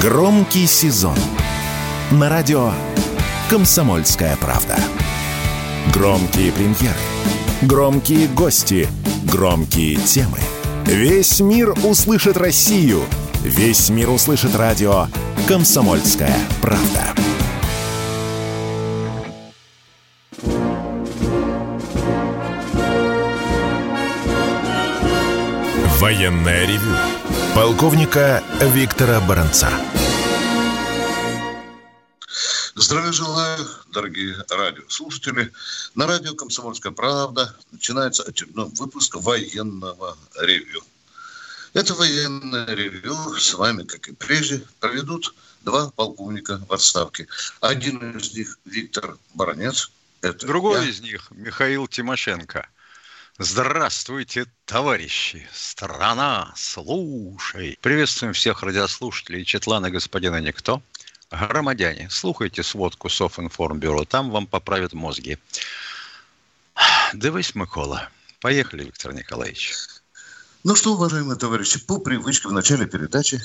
[0.00, 1.14] Громкий сезон
[2.10, 2.72] на радио
[3.50, 4.78] «Комсомольская правда».
[5.92, 6.96] Громкие премьеры,
[7.60, 8.88] громкие гости,
[9.24, 10.38] громкие темы.
[10.86, 13.02] Весь мир услышит Россию.
[13.42, 15.06] Весь мир услышит радио
[15.46, 17.04] «Комсомольская правда».
[26.00, 27.19] Военное ревю
[27.54, 29.70] полковника Виктора Баранца.
[32.74, 35.52] Здравия желаю, дорогие радиослушатели.
[35.94, 40.82] На радио «Комсомольская правда» начинается очередной выпуск военного ревью.
[41.72, 47.26] Это военное ревью с вами, как и прежде, проведут два полковника в отставке.
[47.60, 49.90] Один из них Виктор Баранец.
[50.22, 50.90] Это Другой я.
[50.90, 52.68] из них Михаил Тимошенко–
[53.42, 55.48] Здравствуйте, товарищи!
[55.50, 57.78] Страна, слушай!
[57.80, 60.82] Приветствуем всех радиослушателей Четлана господина Никто.
[61.30, 65.38] Громадяне, слухайте сводку Софинформбюро, там вам поправят мозги.
[67.14, 68.10] Дивись, Микола.
[68.40, 69.74] Поехали, Виктор Николаевич.
[70.62, 73.40] Ну что, уважаемые товарищи, по привычке в начале передачи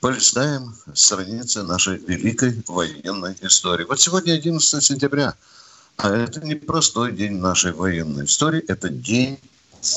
[0.00, 3.84] полистаем страницы нашей великой военной истории.
[3.84, 5.34] Вот сегодня 11 сентября–
[5.96, 9.38] а это не простой день нашей военной истории, это день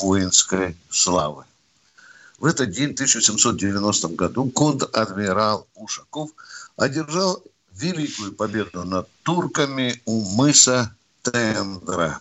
[0.00, 1.44] воинской славы.
[2.38, 6.30] В этот день, в 1790 году, конт-адмирал Ушаков
[6.76, 12.20] одержал великую победу над турками у мыса Тендра.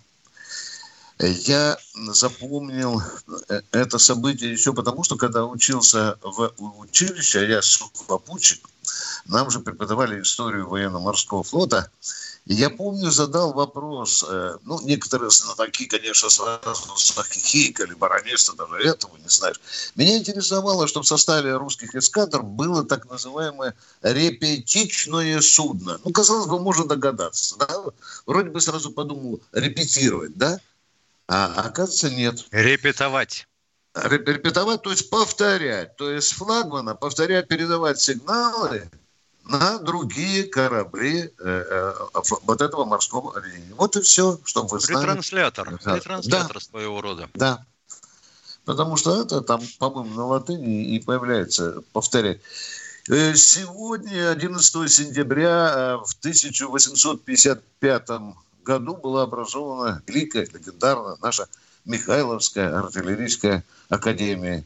[1.20, 1.78] Я
[2.09, 3.02] запомнил
[3.72, 8.68] это событие еще потому, что когда учился в училище, я сухопутчик,
[9.26, 11.90] нам же преподавали историю военно-морского флота–
[12.48, 19.28] я помню, задал вопрос, э, ну, некоторые знатоки, конечно, сразу захихикали, баронесса даже этого не
[19.28, 19.59] знаешь.
[19.96, 26.00] Меня интересовало, что в составе русских эскадр было так называемое репетичное судно.
[26.06, 27.68] Ну, казалось бы, можно догадаться, да?
[28.28, 30.59] Вроде бы сразу подумал, репетировать, да?
[31.28, 32.46] А оказывается, нет.
[32.52, 33.47] Репетовать.
[33.96, 35.96] Репетовать, то есть повторять.
[35.96, 38.88] То есть флагмана повторять, передавать сигналы–
[39.45, 41.94] на другие корабли э, э,
[42.44, 43.73] вот этого морского объединения.
[43.75, 45.06] Вот и все, чтобы вы знали.
[45.06, 45.79] Ретранслятор.
[45.83, 45.95] Да.
[45.95, 46.59] Ретранслятор да.
[46.59, 47.29] своего рода.
[47.35, 47.66] Да.
[48.66, 52.41] Потому что это там, по-моему, на латыни и появляется повторять.
[53.07, 58.09] Э, сегодня, 11 сентября в 1855
[58.63, 61.47] году была образована великая, легендарная наша
[61.85, 64.66] Михайловская артиллерийская академия.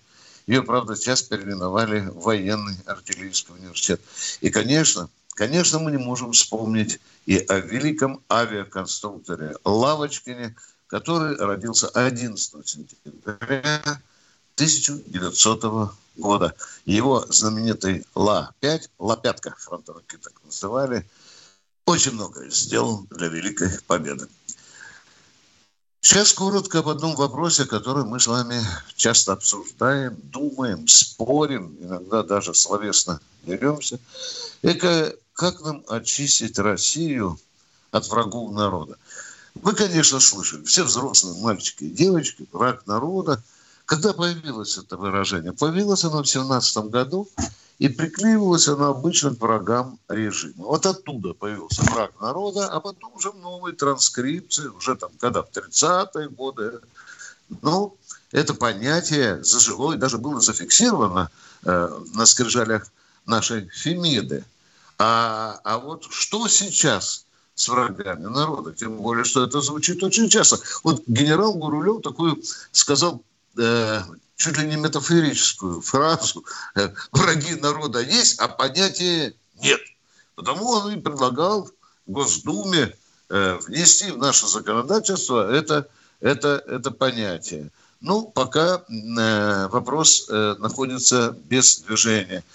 [0.49, 4.01] Ее, правда, сейчас переименовали в военный артиллерийский университет.
[4.41, 10.55] И, конечно, конечно, мы не можем вспомнить и о великом авиаконструкторе Лавочкине,
[10.87, 14.01] который родился 11 сентября
[14.55, 16.55] 1900 года.
[16.83, 21.07] Его знаменитый Ла-5, Ла-5, фронтовики так называли,
[21.85, 24.27] очень многое сделал для Великой Победы.
[26.01, 28.61] Сейчас коротко об одном вопросе, который мы с вами
[28.95, 33.99] часто обсуждаем, думаем, спорим, иногда даже словесно деремся.
[34.61, 37.37] Это как нам очистить Россию
[37.91, 38.97] от врагов народа?
[39.55, 43.43] Вы, конечно, слышали, все взрослые мальчики и девочки, враг народа.
[43.89, 45.51] Когда появилось это выражение?
[45.51, 47.27] Появилось оно в 17 году,
[47.79, 50.65] и приклеивалась она обычно к врагам режима.
[50.65, 56.29] Вот оттуда появился враг народа, а потом уже новые транскрипции, уже там, когда в 30-е
[56.29, 56.81] годы.
[57.63, 57.97] Ну,
[58.31, 61.31] это понятие зажило и даже было зафиксировано
[61.63, 62.85] э, на скрижалях
[63.25, 64.45] нашей Фемиды.
[64.99, 67.25] А, а вот что сейчас
[67.55, 68.71] с врагами народа?
[68.71, 70.59] Тем более, что это звучит очень часто.
[70.83, 72.39] Вот генерал Гурулев такую
[72.71, 73.23] сказал
[73.57, 74.01] э,
[74.35, 76.43] чуть ли не метафорическую фразу
[76.75, 79.79] э, «враги народа есть, а понятия нет».
[80.35, 81.69] Потому он и предлагал
[82.07, 82.95] Госдуме
[83.29, 85.87] э, внести в наше законодательство это,
[86.21, 87.71] это, это понятие.
[88.01, 92.45] Ну, пока вопрос находится без движения.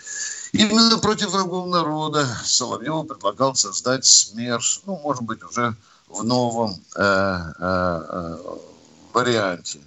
[0.52, 5.74] Именно против врагов народа Соловьев предлагал создать СМЕРШ, ну, может быть, уже
[6.08, 8.36] в новом э, э,
[9.12, 9.80] варианте.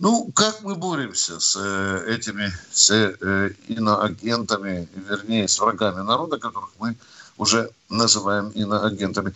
[0.00, 6.70] Ну, как мы боремся с э, этими с э, иноагентами, вернее, с врагами народа, которых
[6.78, 6.96] мы
[7.36, 9.34] уже называем иноагентами.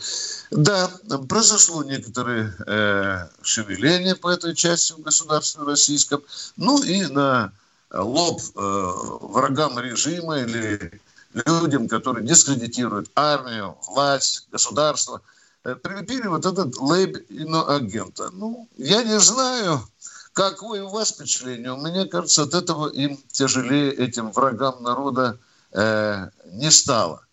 [0.50, 0.90] Да,
[1.28, 6.22] произошло некоторые э, шевеления по этой части в государстве российском.
[6.56, 7.52] Ну и на
[7.93, 10.99] лоб э, врагам режима или
[11.44, 15.20] людям, которые дискредитируют армию, власть, государство,
[15.64, 18.31] э, прилепили вот этот лейб иноагента.
[18.32, 19.87] Ну, я не знаю,
[20.34, 21.72] Какое у вас впечатление?
[21.72, 25.38] У меня кажется, от этого им тяжелее, этим врагам народа,
[25.70, 27.25] э, не стало.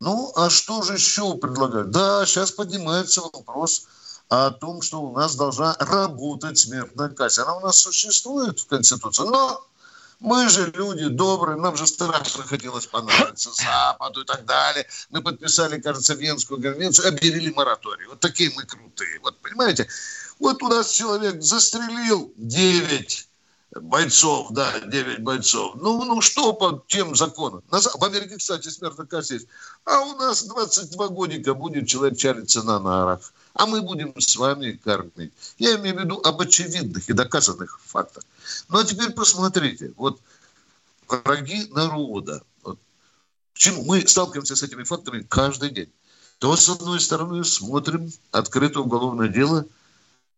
[0.00, 1.90] Ну, а что же еще предлагают?
[1.90, 3.86] Да, сейчас поднимается вопрос
[4.30, 7.42] о том, что у нас должна работать смертная казнь.
[7.42, 9.62] Она у нас существует в Конституции, но
[10.20, 14.86] мы же люди добрые, нам же страшно хотелось понравиться Западу и так далее.
[15.10, 18.06] Мы подписали, кажется, Венскую конвенцию, объявили мораторий.
[18.06, 19.20] Вот такие мы крутые.
[19.22, 19.86] Вот понимаете,
[20.38, 23.28] вот у нас человек застрелил 9
[23.80, 25.74] бойцов, да, 9 бойцов.
[25.76, 27.62] Ну, ну что по тем законам?
[27.70, 29.46] В Америке, кстати, смертная казнь есть.
[29.84, 33.32] А у нас 22 годика будет человек чалиться на нарах.
[33.54, 35.32] А мы будем с вами кормить.
[35.58, 38.24] Я имею в виду об очевидных и доказанных фактах.
[38.68, 39.92] Ну, а теперь посмотрите.
[39.96, 40.20] Вот
[41.08, 42.42] враги народа.
[42.62, 42.78] Вот,
[43.54, 45.92] чему мы сталкиваемся с этими факторами каждый день.
[46.38, 49.66] То, с одной стороны, смотрим открытое уголовное дело.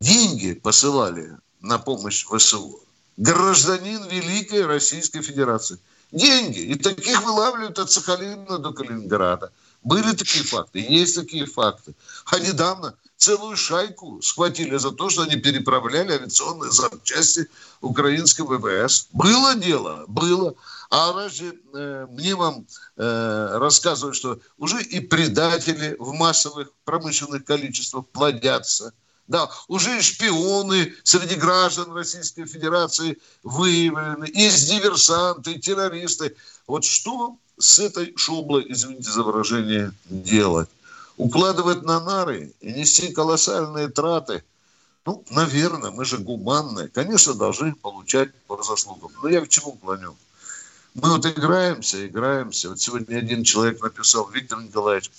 [0.01, 2.81] Деньги посылали на помощь ВСУ
[3.17, 5.79] гражданин Великой Российской Федерации.
[6.13, 6.61] Деньги.
[6.61, 9.53] И таких вылавливают от Сахалина до Калининграда.
[9.83, 11.95] Были такие факты, есть такие факты.
[12.27, 17.49] А недавно целую шайку схватили за то, что они переправляли авиационные запчасти
[17.81, 19.09] украинской ВВС.
[19.13, 20.55] Было дело, было.
[20.91, 22.67] А разве э, мне вам
[22.97, 28.93] э, рассказывают, что уже и предатели в массовых промышленных количествах плодятся–
[29.29, 36.37] да, уже шпионы среди граждан Российской Федерации выявлены, есть диверсанты, и террористы.
[36.67, 40.69] Вот что с этой шублой, извините за выражение, делать?
[41.17, 44.45] Укладывать на нары и нести колоссальные траты?
[45.07, 46.89] Ну, наверное, мы же гуманные.
[46.89, 49.13] Конечно, должны получать по заслугам.
[49.23, 50.17] Но я к чему клоню?
[50.95, 52.71] Мы вот играемся, играемся.
[52.71, 55.11] Вот сегодня один человек написал, Виктор Николаевич,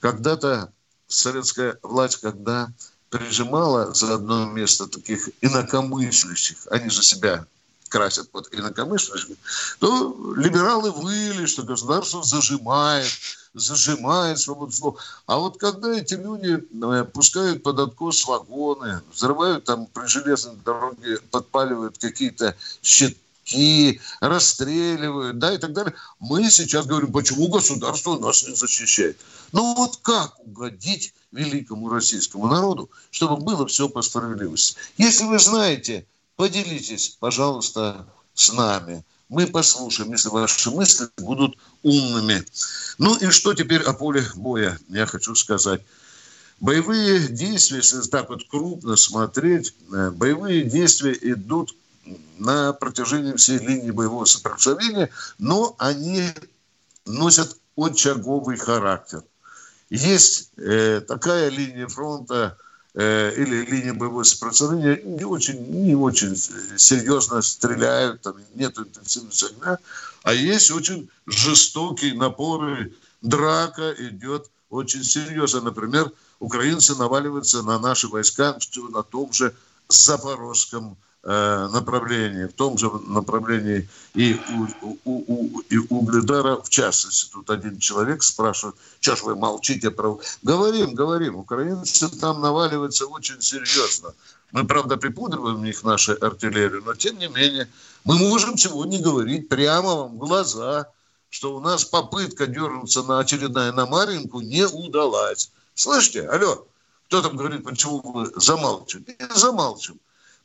[0.00, 0.72] когда-то
[1.08, 2.68] советская власть, когда
[3.10, 7.46] прижимала за одно место таких инакомыслящих, они же себя
[7.88, 9.36] красят под инакомыслящих,
[9.78, 13.10] то либералы выли, что государство зажимает,
[13.54, 14.98] зажимает свободу слова.
[15.26, 21.18] А вот когда эти люди э, пускают под откос вагоны, взрывают там при железной дороге,
[21.30, 25.94] подпаливают какие-то щитки, расстреливают, да, и так далее.
[26.18, 29.18] Мы сейчас говорим, почему государство нас не защищает.
[29.52, 34.76] Ну вот как угодить великому российскому народу, чтобы было все по справедливости.
[34.96, 36.06] Если вы знаете,
[36.36, 39.04] поделитесь, пожалуйста, с нами.
[39.28, 42.44] Мы послушаем, если ваши мысли будут умными.
[42.98, 45.82] Ну и что теперь о поле боя, я хочу сказать.
[46.60, 51.76] Боевые действия, если так вот крупно смотреть, э, боевые действия идут
[52.38, 56.30] на протяжении всей линии боевого сопротивления, но они
[57.04, 59.22] носят очаговый характер–
[59.90, 62.58] есть э, такая линия фронта
[62.94, 66.36] э, или линия боевого сопротивления, не очень, не очень
[66.76, 69.78] серьезно стреляют, там нет интенсивности огня,
[70.22, 72.92] а есть очень жестокие напоры,
[73.22, 75.60] драка идет очень серьезно.
[75.60, 76.10] Например,
[76.40, 78.58] украинцы наваливаются на наши войска
[78.90, 79.54] на том же
[79.88, 84.40] Запорожском направлении, в том же направлении и
[84.82, 87.32] у, у, у, и Угледара, в частности.
[87.32, 90.20] Тут один человек спрашивает, что ж вы молчите про...
[90.42, 94.14] Говорим, говорим, украинцы там наваливаются очень серьезно.
[94.52, 97.68] Мы, правда, припудриваем их нашей артиллерию, но тем не менее
[98.04, 100.88] мы можем сегодня говорить прямо вам в глаза,
[101.28, 105.50] что у нас попытка дернуться на очередная на Маринку не удалась.
[105.74, 106.28] Слышите?
[106.28, 106.68] Алло,
[107.08, 109.16] кто там говорит, почему вы замалчиваете?
[109.18, 109.98] Не замалчиваем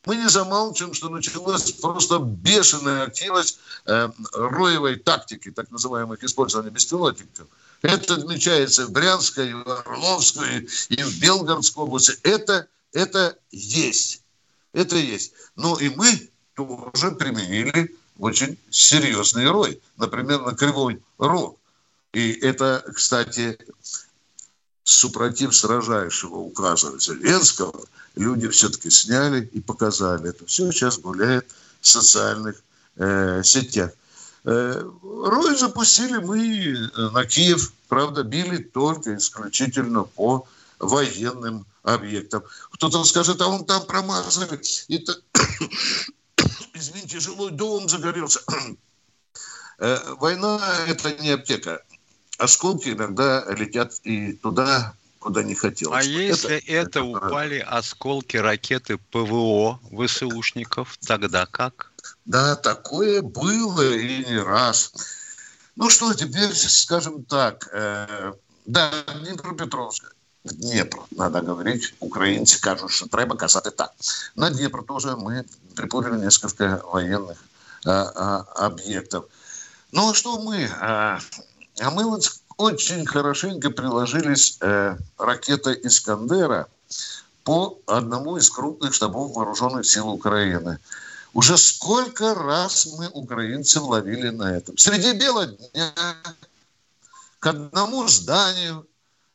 [0.04, 7.46] мы не замалчиваем, что началась просто бешеная активность э, роевой тактики, так называемых использования беспилотников.
[7.82, 12.16] Это отмечается в Брянской, в Орловской, и в Белгородской области.
[12.22, 14.22] Это, это есть.
[14.72, 15.32] Это есть.
[15.56, 19.80] Но и мы тоже применили очень серьезный рой.
[19.96, 21.58] Например, на Кривой Рог.
[22.12, 23.58] И это, кстати,
[24.84, 27.84] супротив сражающего указа Зеленского–
[28.16, 30.30] люди все-таки сняли и показали.
[30.30, 32.62] Это все сейчас гуляет в социальных
[32.96, 33.92] э, сетях.
[34.44, 40.46] Э, Рой запустили мы на Киев, правда, били только исключительно по
[40.78, 42.42] военным объектам.
[42.72, 44.60] Кто-то скажет, а он там промазали.
[44.88, 45.20] Это,
[46.74, 48.40] извините, жилой дом загорелся.
[49.78, 51.82] Э, война– это не аптека.
[52.38, 56.06] Осколки иногда летят и туда, куда не хотелось.
[56.06, 61.92] А если это, это, это упали осколки ракеты ПВО ВСУшников, тогда как?
[62.24, 64.92] Да, такое было и не раз.
[65.76, 67.68] Ну что, теперь скажем так.
[67.72, 68.32] Э,
[68.66, 70.14] да, Днепропетровск.
[70.44, 73.92] Днепр, надо говорить, украинцы кажут, что треба казати так.
[74.36, 75.44] На Днепр тоже мы
[75.76, 77.38] припорили несколько военных
[77.86, 79.24] а, а, объектов.
[79.92, 80.68] Ну, а что мы?
[80.80, 81.20] А,
[81.82, 86.68] а мы вот очень хорошенько приложились э, ракета «Искандера»
[87.44, 90.78] по одному из крупных штабов вооруженных сил Украины.
[91.34, 94.78] Уже сколько раз мы, украинцы, ловили на этом.
[94.78, 95.92] Среди бела дня
[97.40, 98.86] к одному зданию,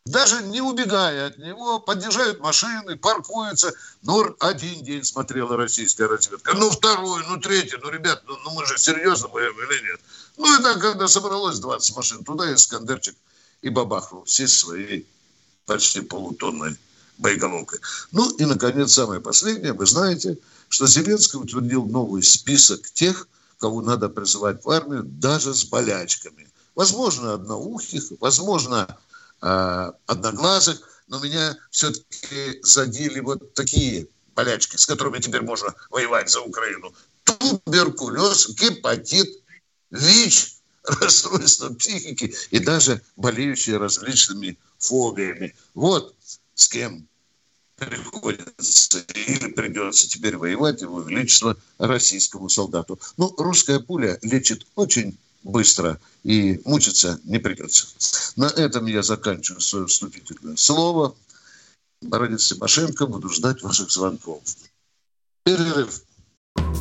[0.08, 3.74] даже не убегая от него, подъезжают машины, паркуются.
[4.04, 7.78] Ну, один день смотрела российская разведка, ну, второй, ну, третий.
[7.82, 10.00] Ну, ребят, ну, ну мы же серьезно боем или нет?
[10.38, 13.16] Ну, и так, когда собралось 20 машин, туда Искандерчик
[13.62, 15.08] и бабахнул все своей
[15.66, 16.78] почти полутонной
[17.18, 17.80] боеголовкой.
[18.12, 19.74] Ну, и, наконец, самое последнее.
[19.74, 20.38] Вы знаете,
[20.70, 23.28] что Зеленский утвердил новый список тех,
[23.60, 26.48] кого надо призывать в армию, даже с болячками.
[26.76, 28.98] Возможно, одноухих, возможно,
[29.42, 36.42] э, одноглазых, но меня все-таки задели вот такие болячки, с которыми теперь можно воевать за
[36.42, 36.94] Украину.
[37.24, 39.30] Туберкулез, гепатит,
[39.92, 45.56] ВИЧ, расстройство психики и даже болеющие различными фобиями.
[45.74, 46.16] Вот
[46.54, 47.08] с кем
[47.76, 53.00] приходится или придется теперь воевать его величество российскому солдату.
[53.18, 57.88] Ну, русская пуля лечит очень быстро и мучиться не придется.
[58.36, 61.16] На этом я заканчиваю свое вступительное слово.
[62.02, 64.42] Бородец Тимошенко, буду ждать ваших звонков.
[65.44, 66.02] Перерыв.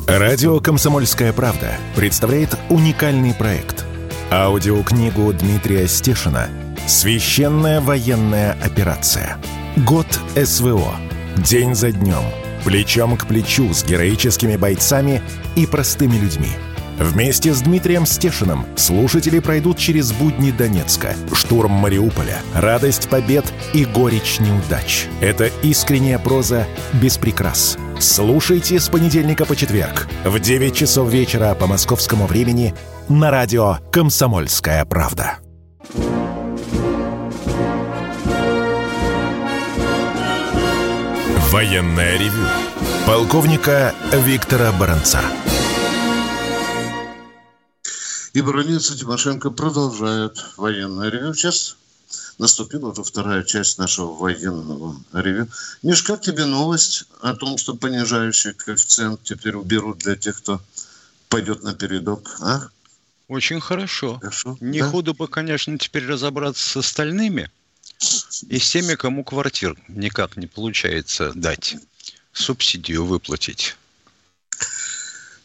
[0.07, 3.83] Радио «Комсомольская правда» представляет уникальный проект.
[4.31, 6.49] Аудиокнигу Дмитрия Стешина
[6.87, 9.41] «Священная военная операция».
[9.85, 10.95] Год СВО.
[11.37, 12.23] День за днем.
[12.63, 15.21] Плечом к плечу с героическими бойцами
[15.55, 16.49] и простыми людьми.
[16.97, 24.39] Вместе с Дмитрием Стешиным слушатели пройдут через будни Донецка, штурм Мариуполя, радость побед и горечь
[24.39, 25.05] неудач.
[25.21, 27.77] Это искренняя проза без прикрас.
[27.99, 32.73] Слушайте с понедельника по четверг в 9 часов вечера по московскому времени
[33.09, 35.37] на радио «Комсомольская правда».
[41.51, 42.45] Военное ревю
[43.05, 45.21] полковника Виктора Баранца.
[48.37, 51.33] И Бронец и Тимошенко продолжают военное ревю.
[51.33, 51.75] Сейчас
[52.37, 55.47] наступила уже вторая часть нашего военного ревю.
[55.81, 60.61] Миш, как тебе новость о том, что понижающий коэффициент теперь уберут для тех, кто
[61.29, 62.37] пойдет на передок?
[62.39, 62.67] А?
[63.27, 64.19] Очень хорошо.
[64.19, 64.55] хорошо.
[64.59, 64.91] Не да?
[64.91, 67.49] худо бы, конечно, теперь разобраться с остальными–
[68.49, 71.75] и с теми, кому квартир никак не получается дать,
[72.33, 73.75] субсидию выплатить.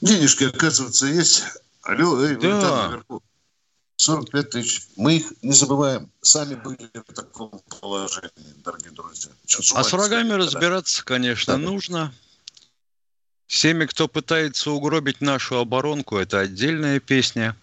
[0.02, 1.44] Денежки, оказывается, есть.
[1.82, 2.54] Алло, эй, да.
[2.54, 3.22] вы там наверху.
[3.96, 4.82] 45 тысяч.
[4.96, 6.10] Мы их не забываем.
[6.20, 9.30] Сами были в таком положении, дорогие друзья.
[9.74, 10.38] А с врагами да.
[10.38, 11.58] разбираться, конечно, да.
[11.58, 12.14] нужно.
[13.46, 17.56] Всеми, кто пытается угробить нашу оборонку, это отдельная песня.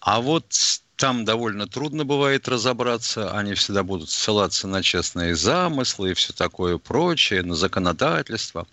[0.00, 0.54] А вот
[0.96, 3.36] там довольно трудно бывает разобраться.
[3.36, 8.66] Они всегда будут ссылаться на честные замыслы и все такое прочее, на законодательство.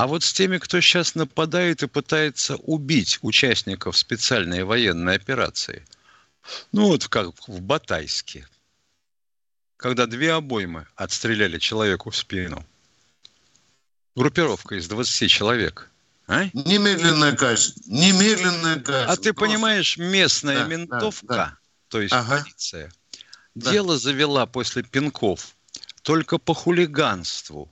[0.00, 5.84] А вот с теми, кто сейчас нападает и пытается убить участников специальной военной операции,
[6.72, 8.48] ну вот как в Батайске,
[9.76, 12.64] когда две обоймы отстреляли человеку в спину,
[14.16, 15.90] группировка из 20 человек–
[16.26, 16.44] а?
[16.54, 17.74] Немедленная казнь.
[17.84, 19.10] Немедленная казнь.
[19.10, 19.34] А ты Просто.
[19.34, 21.58] понимаешь, местная да, ментовка, да, да.
[21.88, 22.40] то есть ага.
[22.40, 22.90] полиция,
[23.54, 23.70] да.
[23.70, 25.54] дело завела после пинков
[26.00, 27.70] только по хулиганству.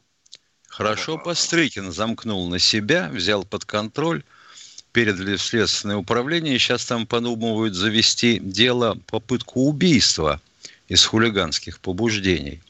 [0.78, 4.22] Хорошо Пострыкин замкнул на себя, взял под контроль,
[4.92, 10.40] передали в следственное управление, и сейчас там подумывают завести дело попытку убийства
[10.88, 12.62] из хулиганских побуждений.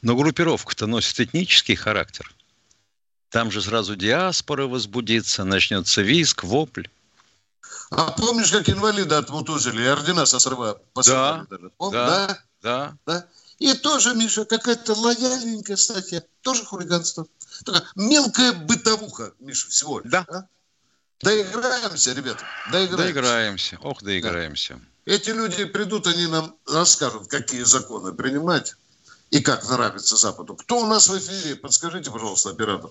[0.00, 2.32] Но группировка-то носит этнический характер–
[3.30, 6.86] там же сразу диаспора возбудится, начнется виск, вопль.
[7.90, 11.46] А помнишь, как инвалида отмутузили и ордена со срыва да?
[11.76, 11.92] Пом...
[11.92, 13.26] Да, да, да, да.
[13.58, 17.26] И тоже, Миша, какая-то лояльненькая статья, тоже хулиганство.
[17.64, 20.10] Такая мелкая бытовуха, Миша, всего лишь.
[20.10, 20.24] Да.
[20.28, 20.46] А?
[21.22, 22.96] Доиграемся, ребята, доиграемся.
[22.96, 24.74] Доиграемся, ох, доиграемся.
[24.74, 25.12] Да.
[25.14, 28.74] Эти люди придут, они нам расскажут, какие законы принимать
[29.30, 30.56] и как нравится Западу.
[30.56, 31.56] Кто у нас в эфире?
[31.56, 32.90] Подскажите, пожалуйста, оператор.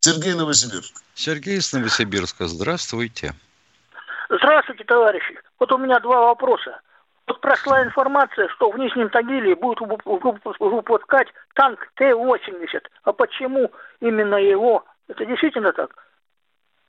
[0.00, 1.02] Сергей Новосибирск.
[1.14, 2.48] Сергей из Новосибирска.
[2.48, 3.34] Здравствуйте.
[4.28, 5.38] Здравствуйте, товарищи.
[5.58, 6.80] Вот у меня два вопроса.
[7.30, 9.78] Вот прошла информация, что в Нижнем Тагиле будет
[10.58, 12.80] выпускать танк Т-80.
[13.04, 13.70] А почему
[14.00, 14.84] именно его?
[15.06, 15.90] Это действительно так?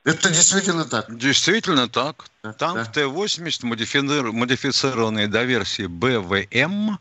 [0.04, 1.16] Это действительно так.
[1.16, 2.26] Действительно так.
[2.44, 2.86] Да, танк да.
[2.86, 6.98] Т-80, модифицированный до версии БВМ,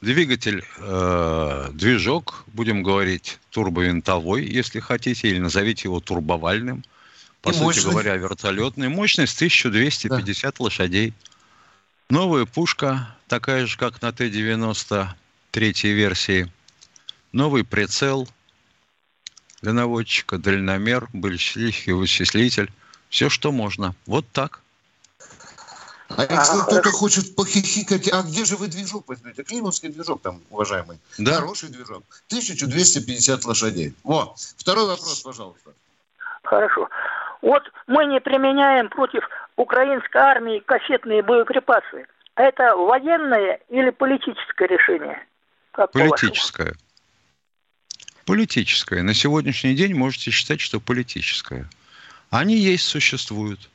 [0.00, 6.84] Двигатель, э, движок, будем говорить, турбовинтовой, если хотите, или назовите его турбовальным.
[7.42, 7.88] по И сути мощность.
[7.88, 8.88] говоря, вертолетная.
[8.88, 10.64] Мощность 1250 да.
[10.64, 11.12] лошадей.
[12.08, 15.08] Новая пушка, такая же, как на Т-90
[15.50, 16.52] третьей версии.
[17.32, 18.28] Новый прицел
[19.60, 22.70] для наводчика, дальномер, большевистский вычислитель.
[23.08, 23.96] Все, что можно.
[24.06, 24.60] Вот так.
[26.08, 29.42] А если кто-то хочет похихикать, а где же вы движок возьмете?
[29.42, 31.00] Климовский движок там, уважаемый.
[31.18, 31.40] Да.
[31.40, 32.04] Хороший движок.
[32.28, 33.94] 1250 лошадей.
[34.04, 34.36] Во.
[34.56, 35.72] Второй вопрос, пожалуйста.
[36.44, 36.88] Хорошо.
[37.42, 39.24] Вот мы не применяем против
[39.56, 42.06] украинской армии кассетные боеприпасы.
[42.34, 45.26] Это военное или политическое решение?
[45.72, 46.74] Как политическое.
[48.26, 49.02] Политическое.
[49.02, 51.68] На сегодняшний день можете считать, что политическое.
[52.30, 53.70] Они есть, существуют.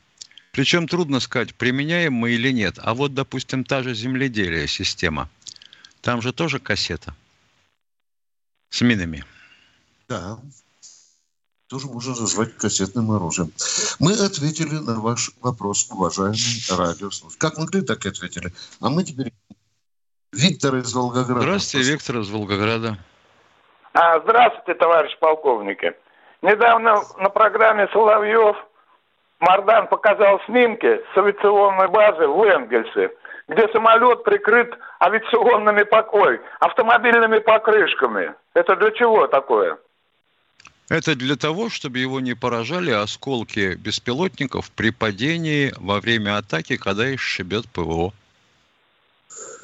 [0.51, 2.75] Причем трудно сказать, применяем мы или нет.
[2.81, 5.29] А вот, допустим, та же земледелие система.
[6.01, 7.15] Там же тоже кассета
[8.69, 9.23] с минами.
[10.09, 10.39] Да.
[11.71, 13.47] Тоже можно назвать кассетным оружием.
[13.97, 16.35] Мы ответили на ваш вопрос, уважаемый
[16.69, 17.39] радиослушатель.
[17.39, 18.51] Как могли, так и ответили.
[18.81, 19.31] А мы теперь...
[20.33, 21.39] Виктор из Волгограда.
[21.39, 22.97] Здравствуйте, Виктор из Волгограда.
[23.93, 25.93] А, здравствуйте, товарищ полковники.
[26.41, 28.57] Недавно на программе Соловьев
[29.39, 33.11] Мардан показал снимки с авиационной базы в Энгельсе,
[33.47, 38.33] где самолет прикрыт авиационными покой, автомобильными покрышками.
[38.55, 39.77] Это для чего такое?
[40.91, 47.07] Это для того, чтобы его не поражали осколки беспилотников при падении во время атаки, когда
[47.07, 48.11] их шибет ПВО.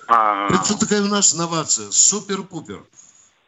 [0.07, 0.47] А.
[0.47, 1.91] Это такая у нас инновация.
[1.91, 2.79] Супер-пупер.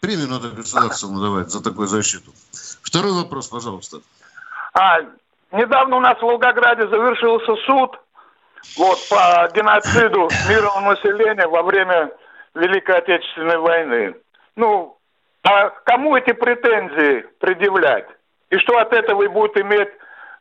[0.01, 2.33] Премию надо государству давать за такую защиту.
[2.81, 4.01] Второй вопрос, пожалуйста.
[4.73, 4.97] А,
[5.53, 7.97] Недавно у нас в Волгограде завершился суд
[8.75, 12.11] вот, по геноциду мирного населения во время
[12.55, 14.15] Великой Отечественной войны.
[14.57, 14.98] Ну,
[15.43, 18.07] а кому эти претензии предъявлять?
[18.49, 19.89] И что от этого и будут иметь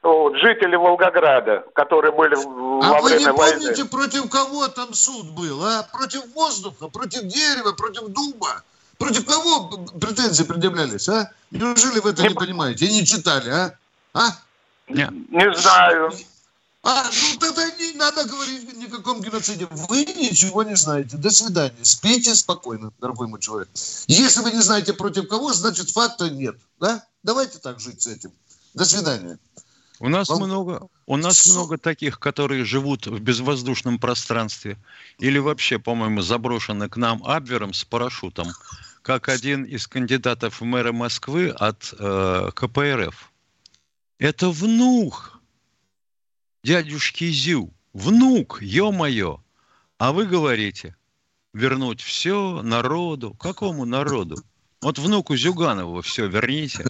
[0.02, 3.54] вот, жители Волгограда, которые были а во время войны?
[3.54, 5.62] А вы не помните, против кого там суд был?
[5.64, 5.86] А?
[5.92, 8.62] Против воздуха, против дерева, против дуба?
[8.98, 9.68] Против кого
[10.00, 11.30] претензии предъявлялись, а?
[11.50, 13.72] Неужели вы это не, не понимаете и не читали, а?
[14.14, 14.30] А?
[14.88, 15.10] Нет.
[15.30, 16.10] Не знаю.
[16.82, 19.66] А, ну тогда не надо говорить ни о каком геноциде.
[19.70, 21.16] Вы ничего не знаете.
[21.16, 21.76] До свидания.
[21.82, 23.68] Спите спокойно, дорогой мой человек.
[24.06, 26.56] Если вы не знаете против кого, значит факта нет.
[26.78, 27.04] Да?
[27.22, 28.30] Давайте так жить с этим.
[28.74, 29.38] До свидания.
[30.00, 30.44] У нас Вам...
[30.44, 31.52] много, у нас Что?
[31.52, 34.78] много таких, которые живут в безвоздушном пространстве
[35.18, 38.48] или вообще, по-моему, заброшены к нам Абвером с парашютом,
[39.02, 43.32] как один из кандидатов в мэра Москвы от э, КПРФ.
[44.20, 45.37] Это внук
[46.68, 47.72] дядюшки Зю.
[47.94, 49.40] Внук, ё-моё.
[49.96, 50.94] А вы говорите,
[51.54, 53.34] вернуть все народу.
[53.40, 54.36] Какому народу?
[54.82, 56.84] Вот внуку Зюганова все верните.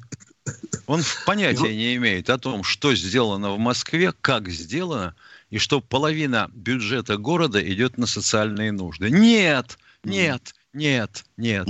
[0.86, 5.14] Он понятия не имеет о том, что сделано в Москве, как сделано,
[5.50, 9.10] и что половина бюджета города идет на социальные нужды.
[9.10, 11.68] Нет, нет, нет, нет.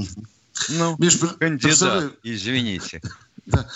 [0.71, 3.03] Ну, Миш, кандидат, извините.
[3.47, 3.69] Да.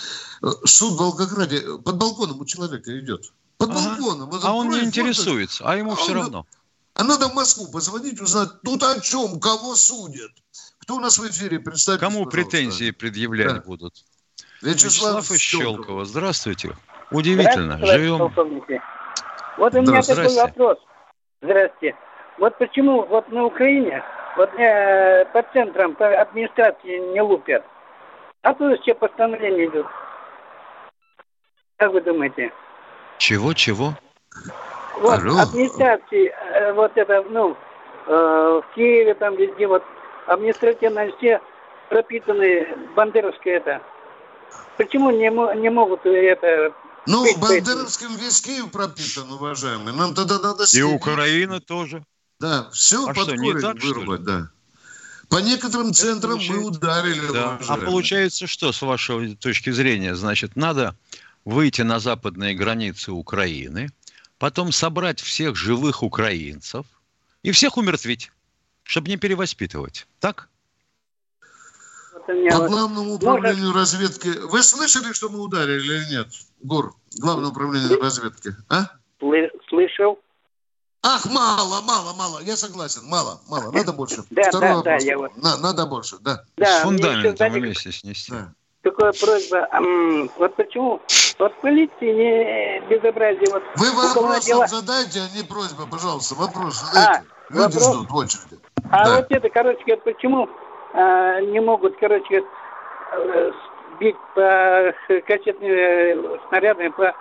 [0.65, 3.33] Суд в Волгограде под балконом у человека идет.
[3.63, 3.97] Под ага.
[3.97, 4.31] балконом.
[4.31, 6.47] Вот а он не интересуется, а ему а все он, равно.
[6.95, 10.33] А надо в Москву позвонить, узнать, тут о чем, кого судят.
[10.81, 11.61] Кто у нас в эфире?
[11.61, 12.51] Представьте, Кому пожалуйста.
[12.51, 13.61] претензии предъявлять да.
[13.61, 13.95] будут?
[14.63, 16.05] Вячеслав, Вячеслав из Щелково.
[16.05, 16.77] Здравствуйте.
[17.13, 17.77] Удивительно.
[17.77, 18.19] Здравствуйте, Живем.
[19.59, 20.79] Вот у меня да, такой вопрос.
[21.41, 21.97] Здравствуйте.
[22.39, 24.03] Вот почему вот на Украине
[24.37, 27.65] вот э, по центрам по администрации не лупят?
[28.43, 29.87] А тут все постановления идут.
[31.77, 32.53] Как вы думаете?
[33.23, 33.97] Чего, чего?
[35.01, 35.39] Вот Алло.
[35.39, 37.57] администрации, э, вот это, ну,
[38.09, 39.85] э, в Киеве, там везде, вот,
[40.27, 41.41] административно все
[41.89, 43.81] пропитаны бандеровское это.
[44.77, 45.31] Почему не,
[45.61, 46.75] не могут это...
[47.07, 49.93] Ну, бандеровским весь Киев пропитан, уважаемый.
[49.93, 50.65] Нам тогда надо...
[50.73, 52.05] И Украина тоже.
[52.41, 54.49] Да, все а под что, не так, вырубать, да.
[55.31, 57.33] По некоторым центрам мы ударили.
[57.33, 57.57] Да.
[57.69, 60.17] А получается что, с вашей точки зрения?
[60.17, 60.97] Значит, надо
[61.45, 63.89] выйти на западные границы Украины,
[64.39, 66.87] потом собрать всех живых украинцев
[67.43, 68.31] и всех умертвить,
[68.83, 70.07] чтобы не перевоспитывать.
[70.21, 70.49] Так?
[72.27, 74.29] По главному управлению разведки.
[74.29, 76.29] Вы слышали, что мы ударили или нет?
[76.63, 78.55] Гор, главное управление разведки.
[78.69, 78.91] А?
[79.69, 80.19] Слышал.
[81.05, 82.41] Ах, мало, мало, мало.
[82.43, 83.03] Я согласен.
[83.07, 83.73] Мало, мало.
[83.73, 84.23] Надо больше.
[84.31, 84.85] Да, Второй да, вопрос.
[84.85, 85.37] да, я вот.
[85.37, 86.45] На, надо больше, да.
[86.57, 88.31] Да, С фундаментом вместе снести.
[88.31, 88.55] Да.
[88.83, 89.69] Такая просьба.
[90.37, 91.01] Вот почему
[91.39, 93.47] вот полиции не безобразие.
[93.51, 94.67] Вот Вы вопрос дела...
[94.67, 96.35] задайте, а не просьба, пожалуйста.
[96.35, 97.23] Вопрос задайте.
[97.51, 97.95] А, Люди вопрос...
[97.95, 98.59] ждут в очереди.
[98.91, 99.17] А да.
[99.17, 100.49] вот это, короче говоря, почему
[100.95, 102.43] а, не могут, короче
[103.13, 103.53] говоря,
[104.01, 104.95] бить по
[105.27, 107.15] кассетными снарядами по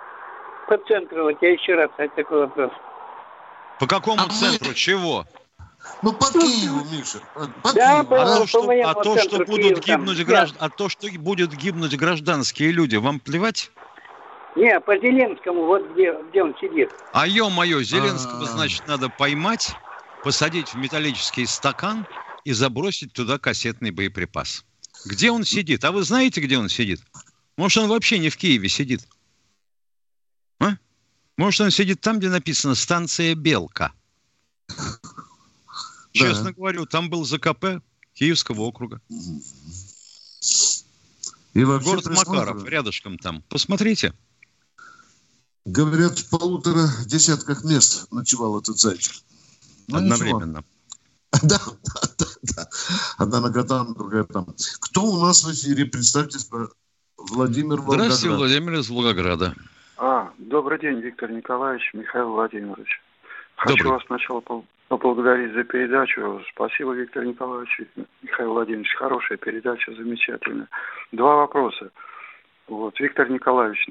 [0.68, 2.70] по центру, вот я еще раз такой вопрос.
[3.78, 4.68] По какому а центру?
[4.68, 4.74] Мы...
[4.74, 5.24] Чего?
[6.02, 7.20] Ну, по Киеву, Миша.
[7.62, 8.08] По да, Киеву.
[8.08, 10.54] По, а, то, что, а то, что будут гибнуть гражд...
[10.58, 13.70] а то, что будут гибнуть гражданские люди, вам плевать?
[14.56, 16.90] Не, по Зеленскому, вот где, где он сидит.
[17.12, 18.52] А ё-моё, Зеленского, А-а-а.
[18.52, 19.74] значит, надо поймать,
[20.22, 22.06] посадить в металлический стакан
[22.44, 24.64] и забросить туда кассетный боеприпас.
[25.06, 25.84] Где он сидит?
[25.84, 27.00] А вы знаете, где он сидит?
[27.56, 29.06] Может, он вообще не в Киеве сидит?
[30.60, 30.72] А?
[31.36, 33.92] Может, он сидит там, где написано «станция Белка».
[36.12, 36.52] Честно да.
[36.52, 37.82] говорю, там был ЗКП
[38.14, 39.00] Киевского округа.
[41.54, 43.42] И вообще Город Макаров, рядышком там.
[43.48, 44.14] Посмотрите.
[45.64, 49.14] Говорят, в полутора десятках мест ночевал этот зайчик.
[49.88, 50.58] Ну, Одновременно.
[50.58, 50.66] Ничего.
[51.42, 52.68] Да, да, да, да.
[53.16, 54.54] Одна нога там, другая там.
[54.80, 55.86] Кто у нас в эфире?
[55.86, 56.48] Представьтесь,
[57.16, 58.04] Владимир Волгоград.
[58.04, 59.54] Здравствуйте, Владимир из Волгограда.
[59.96, 63.00] А, добрый день, Виктор Николаевич, Михаил Владимирович.
[63.56, 63.92] Хочу добрый.
[63.92, 64.42] вас сначала
[64.98, 66.42] поблагодарить за передачу.
[66.50, 67.80] Спасибо, Виктор Николаевич,
[68.22, 68.94] Михаил Владимирович.
[68.94, 70.68] Хорошая передача, замечательная.
[71.12, 71.90] Два вопроса.
[72.68, 73.88] Вот, Виктор Николаевич,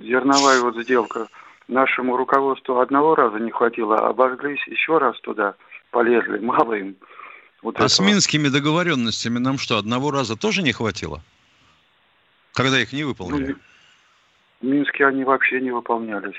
[0.00, 1.28] зерновая вот сделка
[1.68, 5.54] нашему руководству одного раза не хватило, обожглись еще раз туда–
[5.92, 6.96] полезли, мало им.
[7.62, 7.88] Вот а этого.
[7.88, 11.22] с минскими договоренностями нам что, одного раза тоже не хватило?
[12.54, 13.56] Когда их не выполнили?
[14.60, 16.36] Ну, Минске они вообще не выполнялись.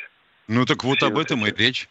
[0.48, 1.54] Ну так вот Все об этом эти.
[1.54, 1.90] и речь.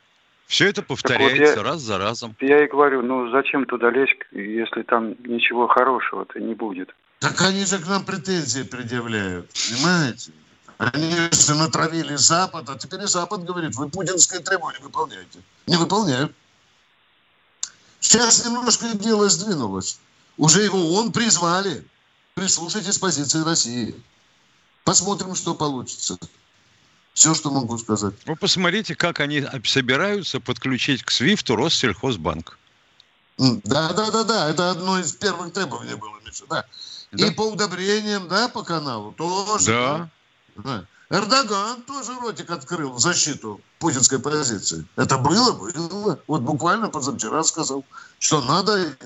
[0.53, 2.37] Все это повторяется вот я, раз за разом.
[2.39, 6.95] Я и говорю, ну зачем туда лезть, если там ничего хорошего-то не будет?
[7.21, 10.31] Так они же к нам претензии предъявляют, понимаете?
[10.77, 15.39] Они же натравили Запад, а теперь и Запад говорит, вы путинское требование выполняете.
[15.67, 16.33] Не выполняют.
[18.01, 20.01] Сейчас немножко дело сдвинулось.
[20.37, 21.83] Уже его он призвали.
[22.35, 23.95] Прислушайтесь позиции России.
[24.85, 26.19] Посмотрим, что получится.
[27.15, 28.15] Все, что могу сказать.
[28.27, 32.59] Вы посмотрите, как они собираются подключить к СВИФТу Россельхозбанк.
[33.39, 34.51] Да, да, да, да.
[34.51, 36.45] Это одно из первых требований было, Миша.
[36.49, 36.65] Да.
[37.13, 37.27] да.
[37.27, 39.67] И по удобрениям, да, по каналу тоже.
[39.67, 40.11] Да.
[40.57, 40.87] да.
[41.11, 44.87] Эрдоган тоже ротик открыл в защиту путинской позиции.
[44.97, 46.19] Это было, было.
[46.27, 47.85] Вот буквально позавчера сказал,
[48.19, 48.97] что надо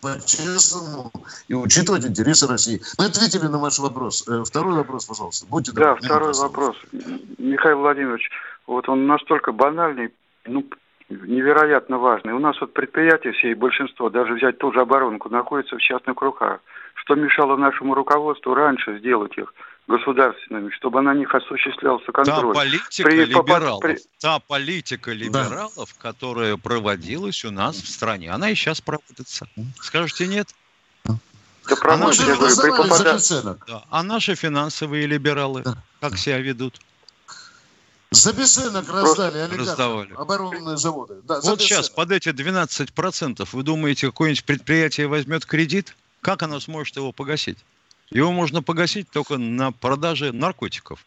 [0.00, 1.10] по-честному
[1.48, 2.80] и учитывать интересы России.
[2.98, 4.26] Мы ответили на ваш вопрос.
[4.28, 5.46] Э, второй вопрос, пожалуйста.
[5.48, 6.76] Будьте Да, добры, второй вопрос.
[7.38, 8.30] Михаил Владимирович,
[8.66, 10.12] вот он настолько банальный,
[10.46, 10.64] ну,
[11.08, 12.32] невероятно важный.
[12.32, 16.20] У нас вот предприятия все и большинство, даже взять ту же оборонку, находятся в частных
[16.20, 16.60] руках.
[16.94, 19.54] Что мешало нашему руководству раньше сделать их–
[19.86, 22.54] государственными, чтобы на них осуществлялся контроль.
[22.54, 23.98] Та политика при, либералов, при...
[24.20, 26.10] та политика либералов, да.
[26.10, 29.46] которая проводилась у нас в стране, она и сейчас проводится.
[29.80, 30.54] Скажете нет?
[31.04, 33.56] Да про а, наши, я говорю, при попада...
[33.66, 33.84] да.
[33.90, 35.76] а наши финансовые либералы да.
[36.00, 36.80] как себя ведут?
[38.10, 41.20] За бесценок раздали олигархам оборонные заводы.
[41.22, 45.96] Да, вот сейчас под эти 12% вы думаете, какое-нибудь предприятие возьмет кредит?
[46.20, 47.58] Как оно сможет его погасить?
[48.10, 51.04] Его можно погасить только на продаже наркотиков.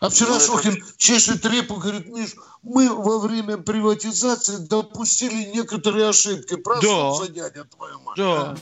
[0.00, 6.56] А вчера ну, Шохин чешет репу, говорит, Миш, мы во время приватизации допустили некоторые ошибки.
[6.56, 7.32] Проснуться, да.
[7.32, 8.16] дядя, твою мать.
[8.16, 8.56] Да.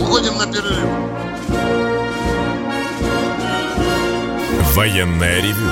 [0.00, 0.88] Уходим на перерыв.
[4.74, 5.70] Военная ревю.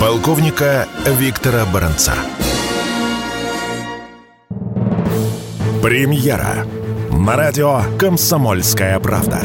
[0.00, 2.14] Полковника Виктора Баранца.
[5.82, 6.66] Премьера.
[7.10, 9.44] На радио «Комсомольская правда».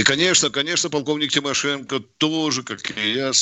[0.00, 3.32] И, конечно, конечно, полковник Тимошенко тоже, как и я,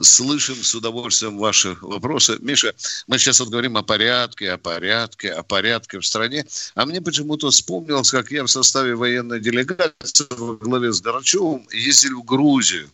[0.00, 2.38] слышим с удовольствием ваши вопросы.
[2.40, 2.74] Миша,
[3.06, 6.44] мы сейчас вот говорим о порядке, о порядке, о порядке в стране.
[6.74, 12.14] А мне почему-то вспомнилось, как я в составе военной делегации во главе с Горачевым ездили
[12.14, 12.90] в Грузию.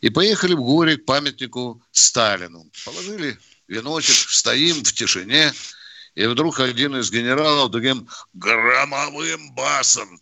[0.00, 2.64] И поехали в горе к памятнику Сталину.
[2.84, 5.52] Положили веночек, стоим в тишине.
[6.14, 10.20] И вдруг один из генералов таким громовым басом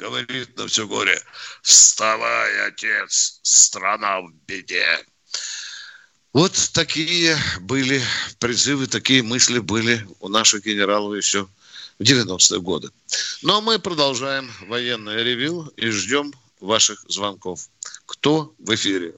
[0.00, 1.20] говорит на все горе,
[1.62, 4.86] вставай, отец, страна в беде.
[6.32, 8.00] Вот такие были
[8.38, 11.46] призывы, такие мысли были у наших генералов еще
[11.98, 12.88] в 90-е годы.
[13.42, 17.68] Но ну, а мы продолжаем военное ревю и ждем ваших звонков.
[18.06, 19.14] Кто в эфире?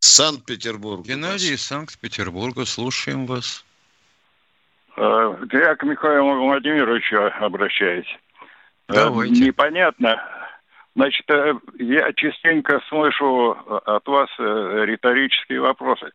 [0.00, 1.04] Санкт-Петербург.
[1.04, 3.64] Геннадий из Санкт-Петербурга, слушаем вас.
[4.96, 8.08] Э, я к Михаилу Владимировичу обращаюсь.
[8.88, 9.44] Э, Давайте.
[9.44, 10.22] Непонятно.
[10.94, 16.10] Значит, э, я частенько слышу от вас риторические вопросы.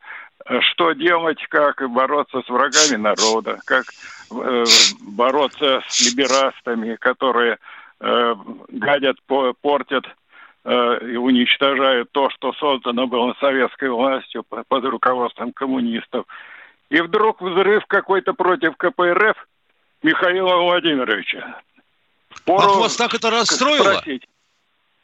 [0.59, 3.85] Что делать, как бороться с врагами народа, как
[5.01, 7.59] бороться с либерастами, которые
[7.99, 9.17] гадят,
[9.61, 10.05] портят
[10.65, 16.25] и уничтожают то, что создано было советской властью под руководством коммунистов.
[16.89, 19.37] И вдруг взрыв какой-то против КПРФ
[20.01, 21.61] Михаила Владимировича.
[22.45, 23.99] Пору Ах, вас так это расстроило?
[23.99, 24.27] Спросить.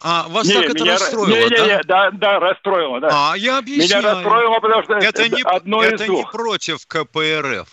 [0.01, 1.65] А, вас не, так это меня, расстроило, не, да?
[1.65, 3.09] Не, да, да, расстроило, да.
[3.11, 4.01] А, я объясняю.
[4.01, 6.25] Меня расстроило, потому что это, это не, одно это из двух.
[6.25, 7.67] не против КПРФ.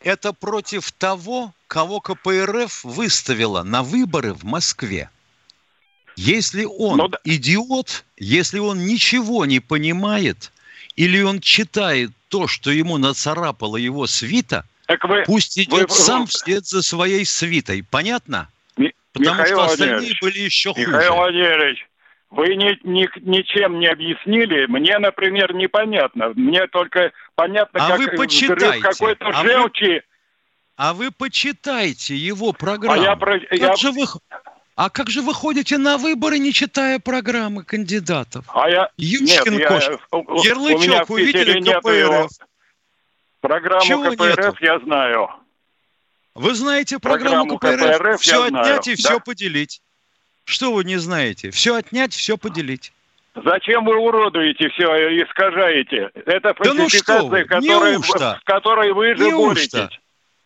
[0.00, 5.08] Это против того, кого КПРФ выставила на выборы в Москве.
[6.16, 7.18] Если он ну, да.
[7.24, 10.52] идиот, если он ничего не понимает,
[10.96, 16.26] или он читает то, что ему нацарапала его свита, так вы, пусть идет вы, сам
[16.26, 17.82] вслед за своей свитой.
[17.82, 18.48] Понятно?
[19.12, 20.86] Потому Михаил что остальные были еще хуже.
[20.86, 21.86] Михаил Владимирович,
[22.30, 24.66] вы ни, ни, ничем не объяснили.
[24.66, 26.32] Мне, например, непонятно.
[26.34, 28.80] Мне только понятно, а как вы почитайте.
[28.80, 29.84] какой-то а желчи.
[29.84, 30.02] Вы,
[30.76, 33.00] а вы почитайте его программу.
[33.00, 33.76] А я, про, как я...
[33.76, 34.06] же вы...
[34.74, 38.46] А как же вы ходите на выборы, не читая программы кандидатов?
[38.48, 38.88] А я...
[38.96, 39.78] Ющенко, нет, я...
[40.50, 41.94] Ярлычок увидели КПРФ.
[41.94, 42.28] Его.
[43.42, 44.56] Программу Чего КПРФ нету?
[44.60, 45.28] я знаю.
[46.34, 47.98] Вы знаете программу, программу КПРФ?
[47.98, 48.80] КПРФ все отнять знаю.
[48.86, 49.18] и все да?
[49.18, 49.82] поделить.
[50.44, 51.50] Что вы не знаете?
[51.50, 52.92] Все отнять, все поделить.
[53.34, 56.10] Зачем вы уродуете все и искажаете?
[56.26, 59.78] Это фальсификация, да ну которой, с которой вы же Неужто?
[59.78, 60.00] боретесь.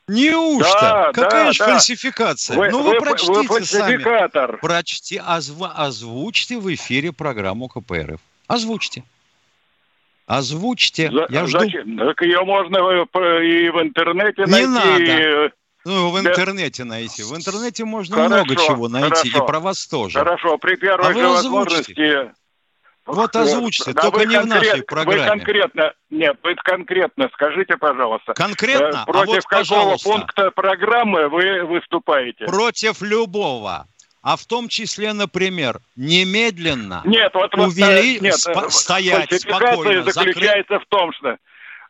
[0.09, 0.79] Неужто?
[0.81, 1.67] Да, Какая да, же да.
[1.67, 2.57] фальсификация?
[2.57, 4.51] Вы, ну вы, вы прочтите вы фальсификатор.
[4.51, 4.61] сами.
[4.61, 8.21] Прочти, озв, озвучьте в эфире программу КПРФ.
[8.47, 9.03] Озвучьте.
[10.27, 11.11] Озвучьте.
[11.11, 11.59] За, Я жду.
[11.59, 11.99] Зачем?
[11.99, 12.77] Так ее можно
[13.41, 14.67] и в интернете найти.
[14.67, 15.53] Не надо.
[15.87, 17.23] Ну, в интернете найти.
[17.23, 19.31] В интернете можно хорошо, много чего найти.
[19.31, 19.45] Хорошо.
[19.45, 20.19] И про вас тоже.
[20.19, 22.33] Хорошо, при первой а же возможности
[23.07, 25.23] вот озвучьте, да только не в нашей программе.
[25.23, 28.35] Вы конкретно, нет, вы конкретно скажите, пожалуйста.
[28.35, 29.05] Конкретно?
[29.07, 30.11] Э, против а вот, какого пожалуйста.
[30.11, 32.47] пункта программы вы выступаете?
[32.47, 33.87] Против любого.
[34.23, 38.19] А в том числе, например, немедленно нет, вот, увели...
[38.19, 38.69] нет, спо...
[38.71, 40.03] стоять спокойно.
[40.11, 40.85] заключается закры...
[40.85, 41.37] в том, что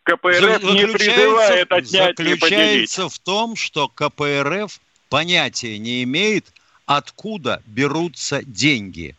[0.07, 6.47] КПРФ не призывает отнять Заключается в том, что КПРФ понятия не имеет,
[6.87, 9.17] откуда берутся деньги.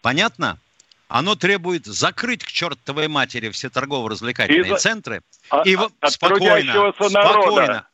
[0.00, 0.58] Понятно?
[1.08, 5.20] Оно требует закрыть к чертовой матери все торгово-развлекательные центры.
[5.50, 7.86] А, и от, спокойно, спокойно.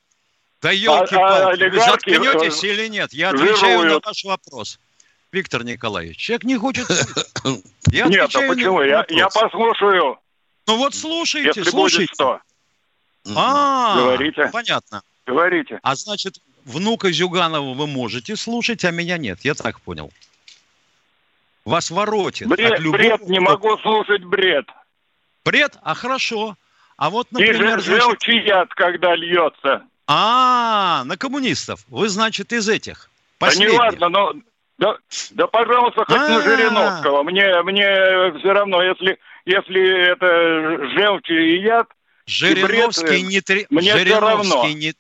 [0.63, 3.13] Да елки-палки, а, а, вы заткнетесь или нет?
[3.13, 4.05] Я отвечаю жируют.
[4.05, 4.79] на ваш вопрос.
[5.33, 6.87] Виктор Николаевич, человек не хочет...
[7.91, 8.83] Я нет, а почему?
[8.83, 10.19] Я, я послушаю.
[10.67, 12.13] Ну вот слушайте, Если слушайте.
[12.19, 12.41] Будет
[13.25, 13.35] что?
[13.37, 14.51] А, Говорите.
[14.53, 15.03] понятно.
[15.27, 15.79] Говорите.
[15.83, 19.41] А значит, внука Зюганова вы можете слушать, а меня нет.
[19.43, 20.11] Я так понял.
[21.65, 22.49] Вас воротит.
[22.49, 22.99] Бред, от любого...
[22.99, 24.67] бред, не могу слушать бред.
[25.45, 25.77] Бред?
[25.83, 26.57] А хорошо.
[26.97, 27.79] А вот, например...
[27.79, 28.47] И значит...
[28.47, 29.85] яд, когда льется.
[30.07, 31.85] А, на коммунистов.
[31.89, 33.11] Вы, значит, из этих.
[33.39, 33.69] Последних.
[33.69, 34.35] Да не ладно, но...
[34.79, 34.97] Да,
[35.33, 37.23] да пожалуйста, хоть на Жириновского.
[37.23, 41.89] Мне, мне все равно, если, если это желчь и яд...
[42.27, 43.41] Жириновский бред, не...
[43.41, 43.67] Три...
[43.71, 44.69] Мне Жириновский все равно.
[44.69, 44.95] не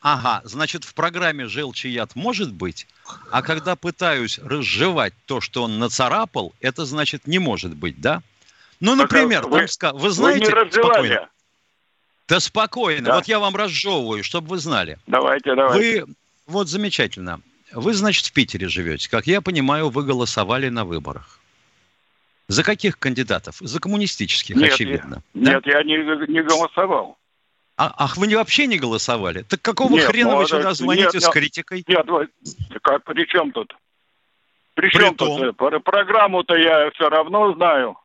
[0.00, 2.86] Ага, значит, в программе «Желчь и яд» может быть,
[3.32, 8.22] а когда пытаюсь разжевать то, что он нацарапал, это значит не может быть, да?
[8.78, 10.54] Ну, например, вы, там, вы знаете...
[10.54, 11.28] Вы не спокойно.
[12.28, 13.14] Да спокойно, да.
[13.16, 14.98] вот я вам разжевываю, чтобы вы знали.
[15.06, 16.04] Давайте, давайте.
[16.04, 16.14] Вы,
[16.46, 17.40] вот замечательно.
[17.72, 19.08] Вы, значит, в Питере живете.
[19.10, 21.40] Как я понимаю, вы голосовали на выборах.
[22.48, 23.56] За каких кандидатов?
[23.60, 25.22] За коммунистических, нет, очевидно.
[25.34, 25.52] Я, да?
[25.52, 27.18] Нет, я не, не голосовал.
[27.76, 29.42] А, ах, вы вообще не голосовали?
[29.42, 31.84] Так какого нет, хрена вы сюда звоните нет, с критикой?
[31.86, 32.06] Нет,
[32.82, 33.76] как, при чем тут?
[34.74, 35.54] При, чем том...
[35.54, 35.72] тут?
[35.72, 37.98] Э, программу-то я все равно знаю.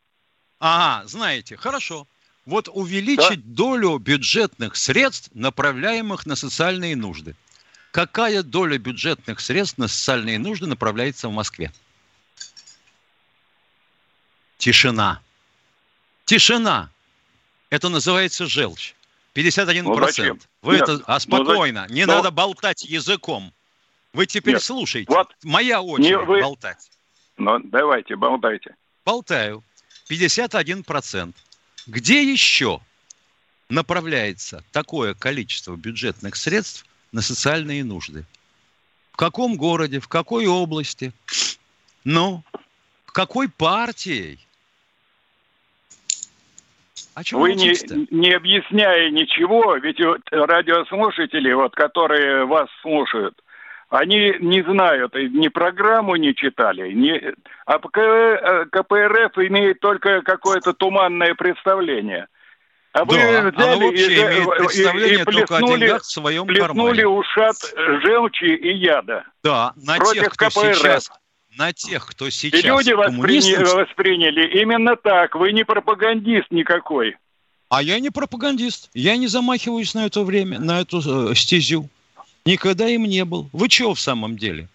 [0.60, 2.06] Ага, знаете, хорошо.
[2.46, 3.56] Вот увеличить да?
[3.56, 7.36] долю бюджетных средств, направляемых на социальные нужды.
[7.92, 11.72] Какая доля бюджетных средств на социальные нужды направляется в Москве?
[14.64, 15.22] Тишина.
[16.24, 16.90] Тишина.
[17.70, 18.96] Это называется желчь.
[19.36, 19.82] 51%.
[19.82, 20.40] Ну, зачем?
[20.62, 21.04] Вы Нет, это...
[21.06, 22.16] А спокойно, ну, не но...
[22.16, 23.52] надо болтать языком.
[24.14, 24.64] Вы теперь Нет.
[24.64, 25.12] слушайте.
[25.12, 26.40] Вот Моя очередь не вы...
[26.40, 26.90] болтать.
[27.36, 28.74] Ну, давайте, болтайте.
[29.04, 29.66] Болтаю.
[30.10, 31.34] 51%.
[31.88, 32.80] Где еще
[33.68, 38.24] направляется такое количество бюджетных средств на социальные нужды?
[39.12, 41.12] В каком городе, в какой области?
[42.06, 42.46] Ну,
[43.08, 44.40] какой партией?
[47.16, 47.74] А Вы не,
[48.10, 53.36] не объясняя ничего, ведь вот радиослушатели, вот, которые вас слушают,
[53.90, 57.34] они не знают, ни программу не читали, ни...
[57.66, 62.28] а КПРФ имеет только какое-то туманное представление.
[62.94, 67.08] А вы да, взяли и, представление и, и плеснули, о в своем плеснули кармане.
[67.08, 67.56] ушат
[68.04, 69.26] желчи и яда.
[69.44, 70.78] Да, на тех, кто КПРФ.
[70.78, 71.12] сейчас
[71.58, 72.64] на тех, кто сейчас...
[72.64, 75.36] И люди восприняли, восприняли именно так.
[75.36, 77.16] Вы не пропагандист никакой.
[77.70, 78.90] А я не пропагандист.
[78.94, 81.90] Я не замахиваюсь на это время, на эту э, стезю.
[82.46, 83.50] Никогда им не был.
[83.54, 84.68] Вы чего в самом деле?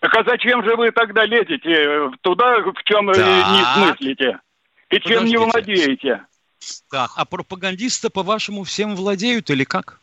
[0.00, 3.18] Так а зачем же вы тогда лезете туда, в чем так.
[3.18, 4.38] не смыслите?
[4.90, 6.22] И чем не владеете?
[6.90, 10.00] Так, а пропагандисты, по-вашему, всем владеют или как?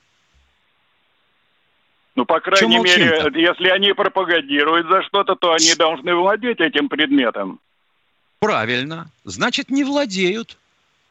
[2.15, 7.60] Ну, по крайней мере, если они пропагандируют за что-то, то они должны владеть этим предметом.
[8.39, 9.10] Правильно.
[9.23, 10.58] Значит, не владеют.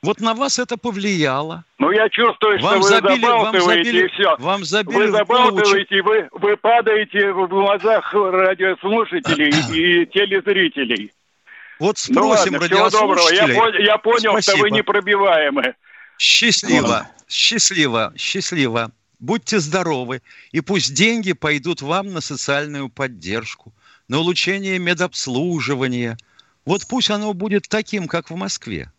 [0.03, 1.65] Вот на вас это повлияло.
[1.79, 4.37] Ну, я чувствую, что вам вы забили, забалтываете вам забили, и все.
[4.38, 9.51] Вам забили вы забалтываете, вы, вы падаете в глазах радиослушателей
[10.03, 11.12] и телезрителей.
[11.79, 13.85] Вот ну спросим ну, ладно, радиослушателей.
[13.85, 14.57] Я, я понял, Спасибо.
[14.57, 15.75] что вы непробиваемы.
[16.19, 18.91] Счастливо, счастливо, счастливо.
[19.23, 20.21] Будьте здоровы.
[20.51, 23.73] И пусть деньги пойдут вам на социальную поддержку,
[24.09, 26.19] на улучшение медобслуживания.
[26.65, 28.91] Вот пусть оно будет таким, как в Москве.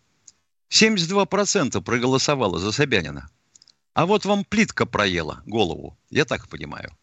[0.69, 3.29] 72% проголосовало за Собянина.
[3.93, 6.97] А вот вам плитка проела голову, я так понимаю.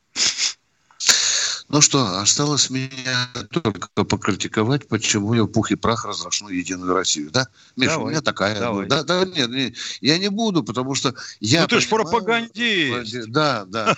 [1.70, 7.46] Ну что, осталось меня только покритиковать, почему я пух и прах разрошу Единую Россию, да?
[7.76, 8.58] Миша, давай, у меня такая...
[8.58, 8.88] Давай.
[8.88, 11.62] Да, да, нет, нет, я не буду, потому что я...
[11.62, 13.28] Ну ты же пропагандист!
[13.28, 13.96] Да, да.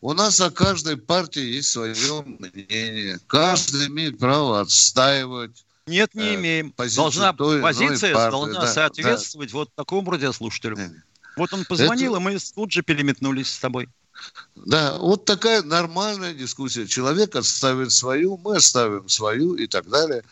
[0.00, 3.20] У нас о каждой партии есть свое мнение.
[3.26, 6.72] Каждый имеет право отстаивать нет, не э, имеем.
[6.96, 9.58] Должна, той, позиция партии, должна да, соответствовать да.
[9.58, 10.78] вот такому радиослушателю.
[11.36, 12.22] Вот он позвонил, Это...
[12.22, 13.88] и мы тут же переметнулись с тобой.
[14.54, 16.86] Да, вот такая нормальная дискуссия.
[16.86, 20.22] Человек отставит свою, мы оставим свою и так далее.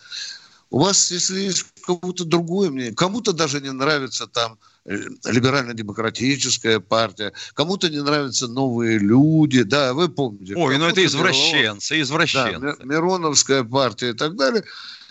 [0.70, 7.32] У вас, если есть кому-то другое мнение, кому-то даже не нравится там э, либерально-демократическая партия,
[7.54, 10.54] кому-то не нравятся новые люди, да, вы помните.
[10.54, 12.60] Ой, ну это извращенцы, извращенцы.
[12.60, 14.62] Да, Мироновская партия и так далее.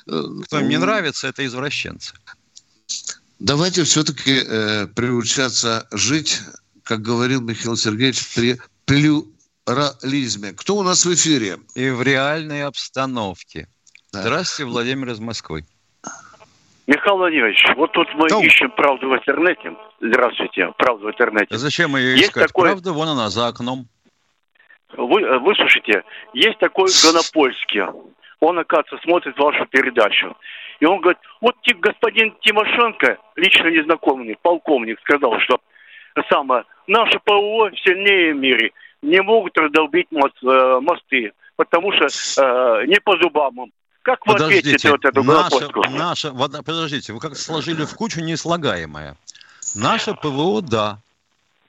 [0.05, 2.13] Кто им не нравится, это извращенцы.
[3.39, 6.41] Давайте все-таки э, приучаться жить,
[6.89, 8.55] как говорил Михаил Сергеевич, при
[8.87, 10.53] плюрализме.
[10.57, 11.57] Кто у нас в эфире?
[11.75, 13.67] И в реальной обстановке.
[14.11, 14.23] Да.
[14.23, 15.65] Здравствуйте, Владимир из Москвы.
[16.87, 18.43] Михаил Владимирович, вот тут мы Том.
[18.43, 19.75] ищем правду в интернете.
[20.01, 21.53] Здравствуйте, правду в интернете.
[21.53, 22.47] А зачем ее есть искать?
[22.47, 22.69] Такой...
[22.69, 23.85] Правда, вон она, за окном.
[24.97, 26.01] Вы, э, выслушайте,
[26.33, 27.83] есть такой Гонопольский
[28.39, 30.35] он, оказывается, смотрит вашу передачу.
[30.79, 35.59] И он говорит, вот господин Тимошенко, лично незнакомый полковник, сказал, что
[36.31, 38.71] самое, наше ПВО сильнее в мире,
[39.01, 43.71] не могут раздолбить мост, э, мосты, потому что э, не по зубам им.
[44.01, 46.31] Как вы подождите, ответите вот эту наша, наша,
[46.63, 49.15] Подождите, вы как сложили в кучу неслагаемое.
[49.75, 50.99] Наше ПВО, да,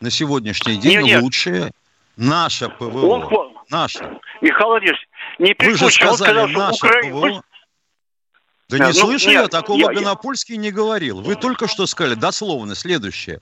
[0.01, 1.73] на сегодняшний день нет, лучшее.
[2.17, 3.07] Наше ПВО.
[3.07, 4.19] Он, наше.
[4.41, 7.03] Михаил Владимирович, не Вы же сказали, он сказал, наше Укра...
[7.03, 7.43] ПВО...
[8.69, 11.21] Да, да не ну, слышу нет, я, такого я, Гонопольский не говорил.
[11.21, 13.41] Вы только что сказали, дословно, следующее.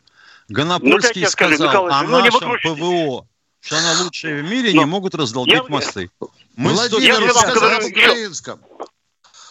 [0.48, 3.26] Гонопольский ну, сказал скажу, о ну, нашем ПВО,
[3.60, 4.80] что она лучшая в мире, Но...
[4.80, 5.64] не могут раздолбить я...
[5.68, 6.10] мосты.
[6.56, 8.60] Мы Владимир я сказал об украинском.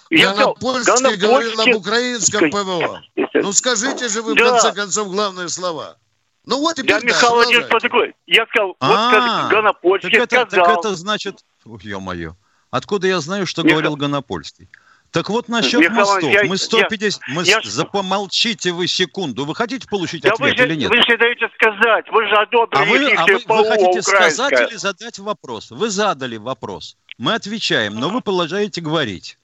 [0.10, 3.02] Гонопольский говорил об украинском ПВО.
[3.34, 5.98] Ну скажите же вы, в конце концов, главные слова.
[6.46, 8.16] Ну вот теперь Я да, Михаил Владимирович такой.
[8.26, 10.66] Я сказал, вот а, Гонопольский так это, сказал.
[10.66, 12.36] Так это значит, ё-моё,
[12.72, 13.82] откуда я знаю, что Михаил...
[13.82, 14.70] говорил Гонопольский?
[15.12, 16.32] Так вот насчет Михаил, мостов.
[16.32, 17.22] Я, мы 150...
[17.28, 17.43] Я, мы...
[17.43, 17.62] Я...
[17.63, 19.46] За, помолчите вы секунду.
[19.46, 20.89] Вы хотите получить да ответ вы или нет?
[20.89, 22.06] Вы же даете сказать.
[22.12, 25.72] Вы же одобрили а вы, а вы, вы хотите сказать или задать вопрос?
[25.72, 26.98] Вы задали вопрос.
[27.17, 29.38] Мы отвечаем, но вы продолжаете говорить.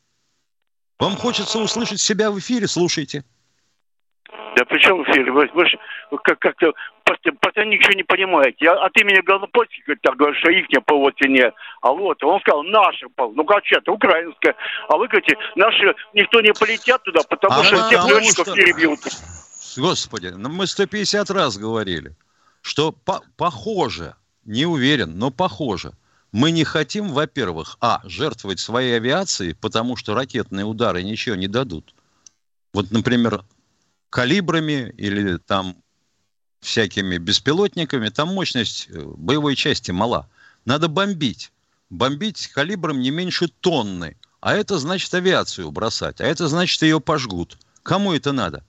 [0.99, 2.67] Вам хочется услышать себя в эфире?
[2.67, 3.23] Слушайте.
[4.55, 5.03] Да при чем?
[5.03, 5.77] Вы, вы же
[6.23, 6.73] как-то
[7.39, 8.57] постоянно ничего не понимаете.
[8.61, 11.51] Я от имени Галопольских так говорю, что их по вот цене.
[11.81, 14.55] А вот, он сказал, наши, ну как это, украинская.
[14.89, 18.55] А вы говорите, наши, никто не полетят туда, потому а что всех летчиков что...
[18.55, 18.99] перебьют.
[19.77, 22.15] Господи, ну мы 150 раз говорили,
[22.61, 24.15] что по похоже,
[24.45, 25.93] не уверен, но похоже,
[26.31, 31.93] мы не хотим, во-первых, а, жертвовать своей авиацией, потому что ракетные удары ничего не дадут.
[32.73, 33.43] Вот, например,
[34.13, 35.75] калибрами или там
[36.61, 40.29] всякими беспилотниками, там мощность э, боевой части мала.
[40.65, 41.51] Надо бомбить.
[41.89, 44.15] Бомбить калибром не меньше тонны.
[44.39, 46.21] А это значит авиацию бросать.
[46.21, 47.57] А это значит ее пожгут.
[47.81, 48.63] Кому это надо?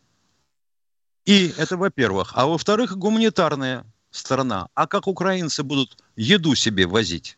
[1.26, 2.32] И это во-первых.
[2.34, 4.68] А во-вторых, гуманитарная сторона.
[4.74, 7.36] А как украинцы будут еду себе возить?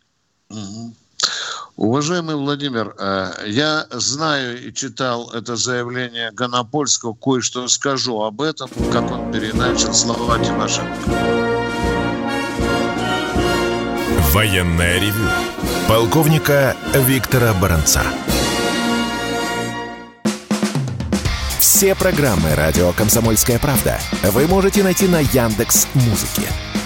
[0.49, 0.95] Угу.
[1.77, 9.11] Уважаемый Владимир, э, я знаю и читал это заявление Гонопольского, кое-что скажу об этом, как
[9.13, 11.11] он переначал слова Тимошенко.
[14.33, 15.29] Военная ревю.
[15.87, 18.03] Полковника Виктора Баранца.
[21.61, 26.49] Все программы радио Комсомольская правда вы можете найти на Яндекс Музыке.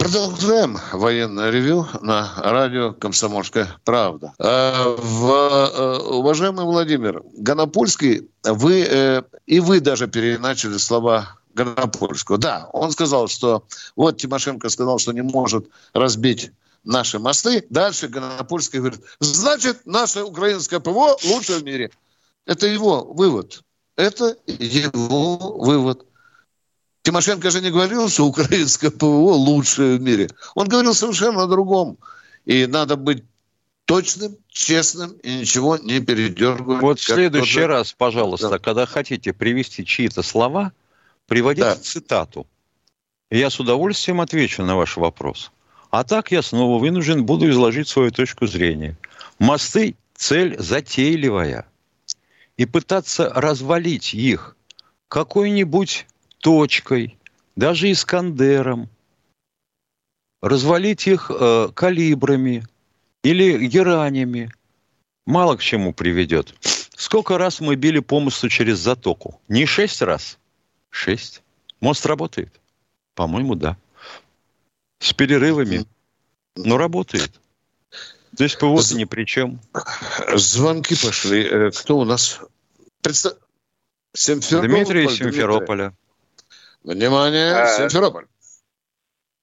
[0.00, 4.32] Продолжаем военное ревю на радио «Комсомольская правда».
[4.38, 12.38] А, в, э, уважаемый Владимир, Гонопольский, вы э, и вы даже переначали слова Гонопольского.
[12.38, 16.50] Да, он сказал, что вот Тимошенко сказал, что не может разбить
[16.82, 17.66] наши мосты.
[17.68, 21.90] Дальше Гонопольский говорит, значит, наше украинское ПВО лучшее в мире.
[22.46, 23.62] Это его вывод.
[23.96, 26.06] Это его вывод.
[27.02, 30.28] Тимошенко же не говорил, что украинское ПВО лучшее в мире.
[30.54, 31.98] Он говорил совершенно о другом.
[32.44, 33.24] И надо быть
[33.84, 36.82] точным, честным и ничего не передергивать.
[36.82, 38.58] Вот в следующий раз, пожалуйста, да.
[38.58, 40.72] когда хотите привести чьи-то слова,
[41.26, 41.76] приводите да.
[41.76, 42.46] цитату.
[43.30, 45.52] Я с удовольствием отвечу на ваш вопрос.
[45.90, 48.96] А так я снова вынужден буду изложить свою точку зрения.
[49.38, 51.66] Мосты– цель затейливая.
[52.56, 54.56] И пытаться развалить их
[55.08, 56.06] какой-нибудь
[56.40, 57.18] точкой,
[57.56, 58.88] даже Искандером,
[60.42, 62.66] развалить их э, калибрами
[63.22, 64.52] или геранями,
[65.26, 66.54] мало к чему приведет.
[66.96, 69.40] Сколько раз мы били по мосту через затоку?
[69.48, 70.38] Не шесть раз?
[70.90, 71.42] Шесть.
[71.80, 72.60] Мост работает?
[73.14, 73.76] По-моему, да.
[74.98, 75.86] С перерывами.
[76.56, 77.40] Но работает.
[78.36, 79.60] То есть ПВО ни при чем.
[80.34, 81.42] Звонки пошли.
[81.42, 82.40] Э, кто у нас?
[83.02, 83.34] Представ...
[84.12, 84.68] Симферополь.
[84.68, 85.94] Дмитрий из Симферополя.
[86.84, 88.24] Внимание, а, Симферополь.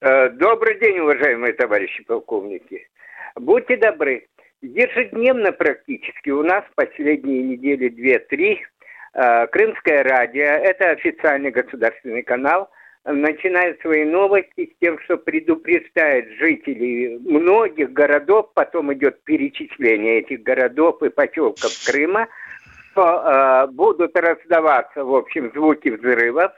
[0.00, 2.88] А, добрый день, уважаемые товарищи полковники.
[3.36, 4.26] Будьте добры,
[4.60, 8.66] ежедневно практически у нас последние недели две-три
[9.14, 12.70] а, Крымское радио, это официальный государственный канал,
[13.04, 21.02] начинает свои новости с тем, что предупреждает жителей многих городов, потом идет перечисление этих городов
[21.04, 22.26] и поселков Крыма,
[22.90, 26.52] что э, будут раздаваться, в общем, звуки взрывов,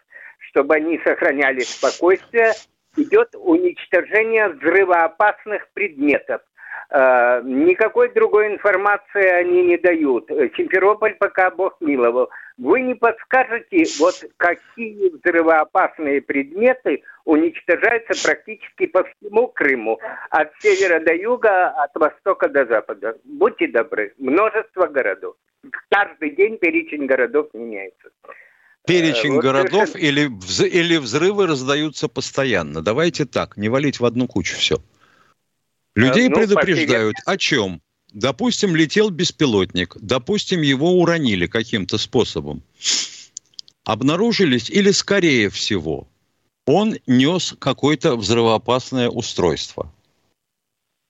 [0.50, 2.52] чтобы они сохраняли спокойствие,
[2.96, 6.42] идет уничтожение взрывоопасных предметов.
[6.90, 10.28] Э, никакой другой информации они не дают.
[10.56, 12.30] Симферополь пока Бог миловал.
[12.58, 21.14] Вы не подскажете, вот какие взрывоопасные предметы уничтожаются практически по всему Крыму, от севера до
[21.14, 23.16] юга, от востока до запада.
[23.24, 25.36] Будьте добры, множество городов.
[25.90, 28.10] Каждый день перечень городов меняется.
[28.86, 30.02] Перечень вот городов совершенно...
[30.02, 30.60] или, вз...
[30.60, 32.82] или взрывы раздаются постоянно.
[32.82, 34.82] Давайте так, не валить в одну кучу все.
[35.94, 37.82] Людей ну, предупреждают о чем?
[38.12, 42.62] Допустим, летел беспилотник, допустим, его уронили каким-то способом.
[43.84, 46.08] Обнаружились, или скорее всего,
[46.66, 49.92] он нес какое-то взрывоопасное устройство.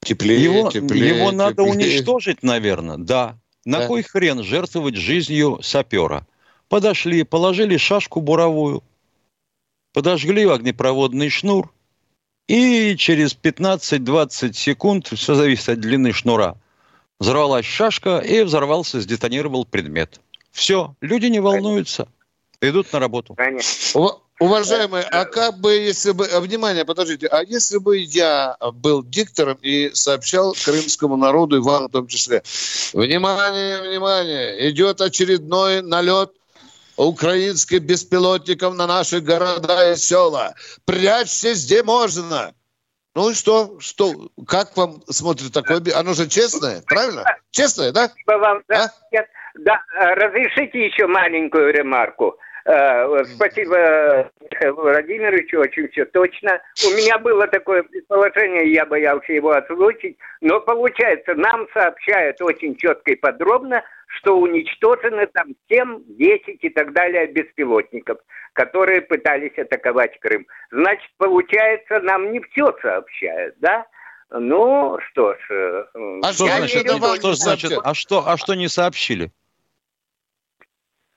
[0.03, 3.39] Теплее, его, теплее, его надо уничтожить, наверное, да.
[3.65, 3.87] На да.
[3.87, 6.27] кой хрен жертвовать жизнью сапера?
[6.71, 8.85] Подошли, положили шашку буровую,
[9.93, 11.75] подожгли огнепроводный шнур,
[12.47, 16.57] и через 15-20 секунд, все зависит от длины шнура,
[17.19, 20.21] взорвалась шашка и взорвался, сдетонировал предмет.
[20.53, 22.07] Все, люди не волнуются,
[22.61, 23.37] идут на работу.
[24.39, 29.59] Уважаемые, а как бы, если бы, а, внимание, подождите, а если бы я был диктором
[29.61, 32.43] и сообщал крымскому народу, и вам в том числе,
[32.95, 36.40] внимание, внимание, идет очередной налет
[37.07, 40.55] украинских беспилотников на наши города и села.
[40.85, 42.55] Прячьтесь где можно.
[43.15, 43.81] Ну и что?
[43.81, 44.31] Что?
[44.47, 45.83] Как вам смотрит такое?
[45.95, 47.25] Оно же честное, правильно?
[47.51, 48.11] Честное, да?
[48.27, 49.17] Вам, да, а?
[49.59, 49.83] да,
[50.15, 52.37] разрешите еще маленькую ремарку.
[52.65, 56.61] Э, спасибо Михаилу Владимировичу, очень все точно.
[56.87, 63.13] У меня было такое предположение, я боялся его озвучить, но получается, нам сообщают очень четко
[63.13, 63.83] и подробно,
[64.19, 68.19] что уничтожены там 7, 10 и так далее беспилотников,
[68.53, 70.47] которые пытались атаковать Крым.
[70.71, 73.87] Значит, получается, нам не все сообщают, да?
[74.31, 75.39] Ну, что ж...
[75.51, 75.85] Э,
[76.23, 76.87] а что значит,
[77.19, 79.33] что значит, а что, а что не сообщили?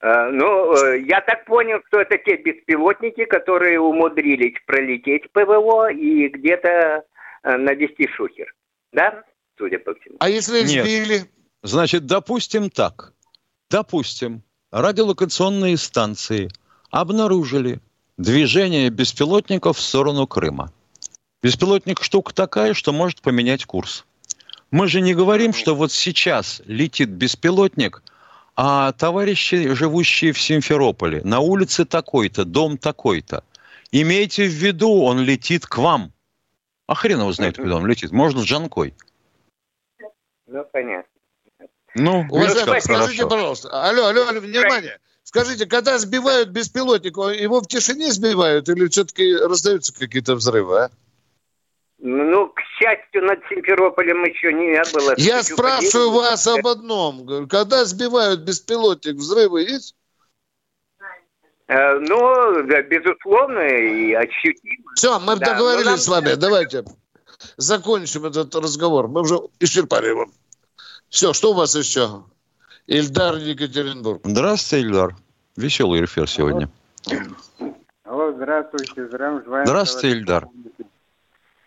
[0.04, 6.28] Э, ну, э, я так понял, что это те беспилотники, которые умудрились пролететь ПВО и
[6.28, 7.06] где-то
[7.44, 8.54] навести шухер.
[8.94, 9.24] Да?
[9.58, 10.16] Судя по всему.
[10.20, 10.86] А если их Нет.
[10.86, 11.26] сбили?
[11.62, 13.14] Значит, допустим так.
[13.70, 16.50] Допустим, радиолокационные станции
[16.90, 17.80] обнаружили
[18.18, 20.72] движение беспилотников в сторону Крыма.
[21.42, 24.06] Беспилотник штука такая, что может поменять курс.
[24.72, 28.02] Мы же не говорим, что вот сейчас летит беспилотник,
[28.56, 33.44] а товарищи, живущие в Симферополе, на улице такой-то, дом такой-то.
[33.92, 36.14] Имейте в виду, он летит к вам.
[36.88, 38.12] А хрен его знает, куда он летит.
[38.12, 38.94] Может, в Джанкой.
[40.48, 41.10] Ну, понятно.
[41.96, 43.70] Ну, Уважаемый, скажите, пожалуйста.
[43.70, 45.00] Алло, алло, алло, внимание.
[45.24, 50.92] Скажите, когда сбивают беспилотник, его в тишине сбивают или все-таки раздаются какие-то взрывы, а?
[52.06, 55.14] Ну, к счастью, над Симферополем еще не было.
[55.16, 57.48] Я спрашиваю вас об одном.
[57.48, 59.96] Когда сбивают беспилотник, взрывы есть?
[61.68, 64.92] Э, ну, да, безусловно, и ощутимо.
[64.96, 65.98] Все, мы да, договорились нам...
[65.98, 66.34] с вами.
[66.34, 66.84] Давайте
[67.56, 69.08] закончим этот разговор.
[69.08, 70.26] Мы уже исчерпали его.
[71.08, 72.26] Все, что у вас еще?
[72.86, 74.24] Ильдар Екатеринбург.
[74.26, 75.16] Здравствуйте, Ильдар.
[75.56, 76.70] Веселый эфир сегодня.
[78.04, 78.34] Алло.
[78.34, 80.50] Здравствуйте, здравствуйте Ильдар.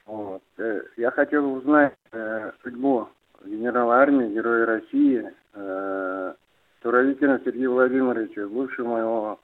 [0.06, 0.42] Вот.
[0.58, 3.08] Э, я хотел узнать э, судьбу
[3.44, 6.34] генерала армии, героя России, э,
[6.82, 9.40] Туровикина Сергея Владимировича, бывшего моего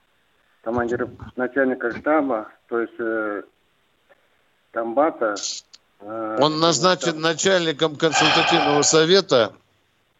[0.62, 3.42] командира, начальника штаба, то есть э,
[4.70, 5.34] комбата.
[6.00, 7.22] Э, Он назначен там...
[7.22, 9.54] начальником консультативного совета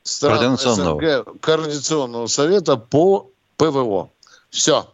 [0.03, 4.11] стран СНГ, Координационного совета по ПВО.
[4.51, 4.86] Все.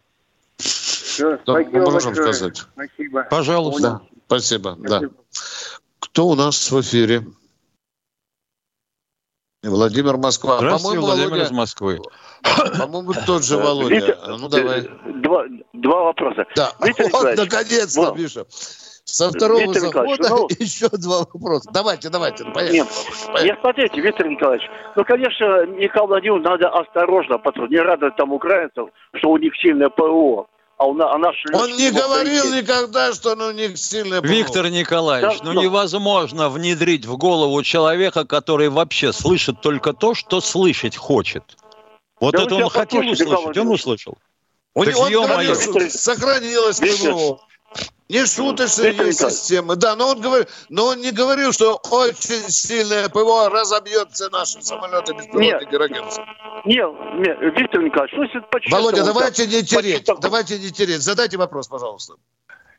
[0.59, 2.59] Все, спасибо можем сказать.
[2.59, 3.27] Спасибо.
[3.31, 3.83] Пожалуйста.
[3.83, 4.18] Да.
[4.29, 4.76] Спасибо.
[4.79, 4.89] Спасибо.
[4.89, 5.09] Да.
[6.01, 7.24] Кто у нас в эфире?
[9.62, 10.59] Владимир Москва.
[10.59, 11.45] Здравствуйте, Владимир Володя...
[11.47, 11.99] из Москвы.
[12.79, 13.95] По-моему, тот же Володя.
[13.95, 14.83] Витя, ну, давай.
[15.22, 16.47] Два, два вопроса.
[16.55, 18.18] Да, Виктор вот, наконец-то, вот.
[18.18, 18.45] Миша.
[18.51, 21.70] Со второго Виктор захода ну, еще два вопроса.
[21.72, 22.76] Давайте, давайте, поехали.
[22.76, 22.89] Нет,
[23.26, 23.47] поехали.
[23.47, 28.91] нет, смотрите, Виктор Николаевич, ну, конечно, Николай Владимирович надо осторожно, потому не радовать там украинцев,
[29.14, 30.49] что у них сильное ПО
[30.79, 31.35] а, у, а наш...
[31.53, 32.62] Он не говорил есть.
[32.62, 35.62] никогда, что он у них сильный Виктор Николаевич, да, ну но...
[35.62, 41.43] невозможно внедрить в голову человека, который вообще слышит только то, что слышать хочет.
[42.20, 44.18] Вот да это он хотел услышать, он услышал.
[44.74, 47.41] У него сохранилось ПВО.
[48.09, 49.77] Не шуточные системы.
[49.77, 54.62] Да, но он, говорит, но он не говорил, что очень сильное ПВО разобьет все наши
[54.62, 56.23] самолеты беспилотники ракеты.
[56.64, 61.03] Нет, нет, Виктор Николаевич, ну, почему Володя, давайте не тереть, давайте не тереть.
[61.03, 62.14] Задайте вопрос, пожалуйста.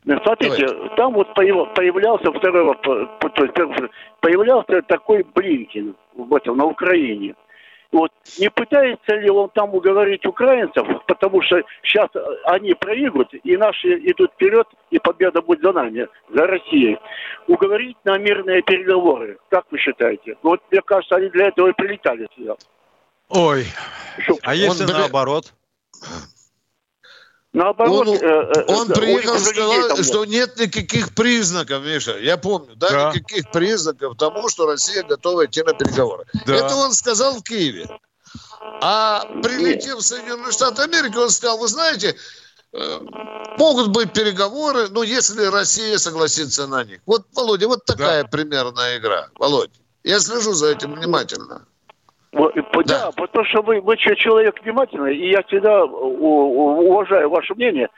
[0.04, 0.96] Смотрите, Давайте.
[0.96, 7.36] там вот появлялся второй то есть появлялся такой Блинкин в этом, на Украине.
[7.92, 12.10] Вот не пытается ли он там уговорить украинцев, потому что сейчас
[12.46, 17.00] они проигрывают, и наши идут вперед, и победа будет за нами, за Россией.
[17.48, 20.38] Уговорить на мирные переговоры, как вы считаете?
[20.44, 22.56] Ну, вот мне кажется, они для этого и прилетали сюда.
[23.30, 23.66] Ой,
[24.20, 25.54] Что, а если он, наоборот?
[27.52, 32.76] Наоборот, он, э, э, он приехал и сказал, что нет никаких признаков, Миша, я помню,
[32.76, 36.26] да, да, никаких признаков тому, что Россия готова идти на переговоры.
[36.45, 36.56] Да.
[36.56, 37.88] Это он сказал в Киеве.
[38.82, 42.16] А прилетев в Соединенные Штаты Америки, он сказал, вы знаете,
[42.72, 43.00] э,
[43.58, 47.00] могут быть переговоры, но если Россия согласится на них.
[47.08, 48.30] Вот, Володя, вот такая да.
[48.30, 49.30] примерная игра.
[49.39, 49.74] Володя,
[50.04, 51.66] я слежу за этим внимательно.
[52.84, 57.90] Да, да, потому что вы, вы человек внимательный, и я всегда уважаю ваше мнение.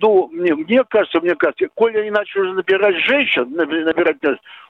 [0.00, 4.16] Ну, мне, мне кажется, мне кажется, коли начали уже набирать женщин, набирать,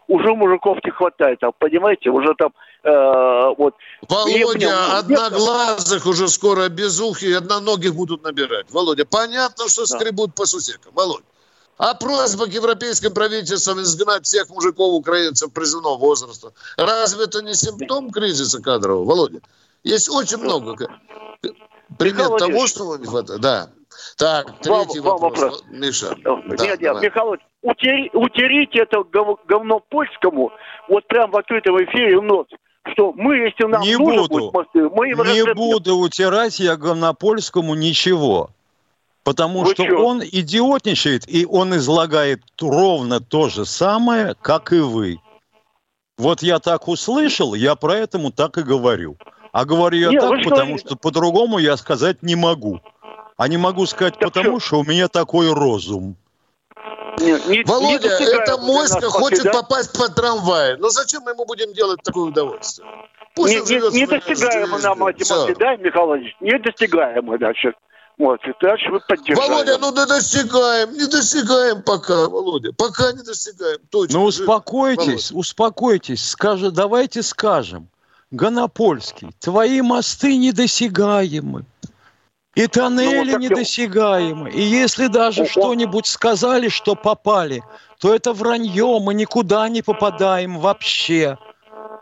[0.07, 2.51] уже мужиков не хватает, там, понимаете, уже там
[2.83, 3.75] э, вот.
[4.09, 8.71] Володя, одноглазых уже скоро без ух и одноногих будут набирать.
[8.71, 9.99] Володя, понятно, что да.
[9.99, 10.93] скребут по сусекам.
[10.95, 11.25] Володя.
[11.77, 16.53] А просьба к европейским правительствам изгнать всех мужиков украинцев призывного возраста.
[16.77, 19.41] Разве это не симптом кризиса кадрового, Володя?
[19.83, 20.89] Есть очень много
[21.99, 23.41] пример того, что не хватает.
[23.41, 23.70] Да.
[24.16, 25.41] Так, третий вам, вопрос.
[25.41, 25.64] вопрос.
[25.70, 26.14] Миша.
[26.22, 30.53] Да, нет, нет, Михаил, утери, утерите это говно польскому
[30.89, 32.47] вот прям в открытом эфире в нос
[32.93, 38.49] что мы, если нам не нужно буду, будет, мы Не буду утирать я говнопольскому ничего.
[39.24, 40.03] Потому Вы что чё?
[40.03, 45.18] он идиотничает, и он излагает ровно то же самое, как и вы.
[46.16, 49.18] Вот я так услышал, я про этому так и говорю.
[49.53, 52.80] А говорю я Нет, так, потому что, что по-другому я сказать не могу.
[53.36, 54.66] А не могу сказать так потому, что?
[54.66, 56.16] что у меня такой розум.
[57.18, 59.53] Не, не, Володя, не эта моська хочет да?
[59.53, 60.76] попасть под трамвай.
[60.78, 62.86] Но зачем мы ему будем делать такое удовольствие?
[63.34, 66.36] Пусть не, не, не достигаемо нам эти моськи, да, Михаил Владимирович?
[66.40, 67.74] Не достигаемо дальше.
[68.18, 69.49] Вот, и дальше вы поддержали.
[69.49, 73.78] Володя, ну да достигаем, не достигаем пока, Володя, пока не достигаем.
[73.90, 74.18] Точно.
[74.18, 75.38] Ну успокойтесь, Володя.
[75.38, 77.88] успокойтесь, скажи, давайте скажем.
[78.31, 81.64] Гонопольский, твои мосты недосягаемы.
[82.55, 84.51] И тоннели ну, недосягаемы.
[84.51, 87.62] И если даже что-нибудь сказали, что попали,
[88.01, 91.39] то это вранье, мы никуда не попадаем вообще.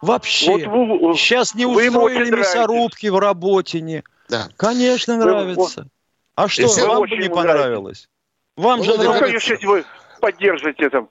[0.00, 0.66] Вообще.
[0.66, 4.02] Вот вы, Сейчас не устроили мясорубки в Работине.
[4.28, 4.48] Да.
[4.56, 5.82] Конечно, нравится.
[5.82, 5.90] Вы,
[6.34, 8.08] а что, вам бы не понравилось?
[8.56, 9.12] Вам же нравится.
[9.12, 9.84] Ну, конечно, вы
[10.20, 11.06] поддержите это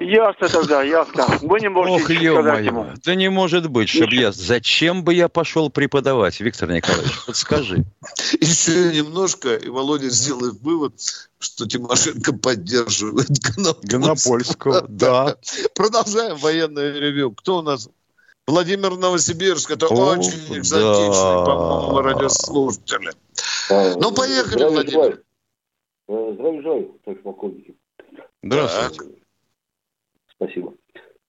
[0.00, 1.26] Ясно тогда, ясно.
[1.42, 2.86] Вы не можете Ох, сказать ему.
[3.04, 4.30] Да не может быть, чтобы я...
[4.30, 7.12] Зачем бы я пошел преподавать, Виктор Николаевич?
[7.26, 7.84] Вот скажи.
[8.40, 10.94] Еще немножко, и Володя сделает вывод,
[11.40, 13.28] что Тимошенко поддерживает
[13.82, 14.84] Гонопольского.
[14.88, 15.36] да.
[15.74, 17.32] Продолжаем военное ревю.
[17.32, 17.88] Кто у нас?
[18.46, 19.72] Владимир Новосибирск.
[19.72, 21.44] Это О, очень экзотичный, да.
[21.44, 23.10] по-моему, радиослушатели.
[23.70, 25.22] А, ну, поехали, Владимир.
[26.06, 27.76] Здравия желаю, товарищ полковники.
[28.42, 29.17] Здравствуйте.
[30.38, 30.74] Спасибо.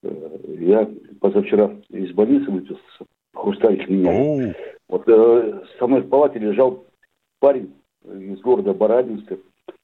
[0.03, 0.89] Э, я
[1.19, 3.05] позавчера из больницы выписался.
[3.33, 4.55] Хрусталик меня.
[4.87, 6.85] Вот э, со мной в палате лежал
[7.39, 7.73] парень
[8.05, 9.37] из города Барабинска,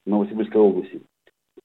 [0.06, 1.02] Новосибирской области.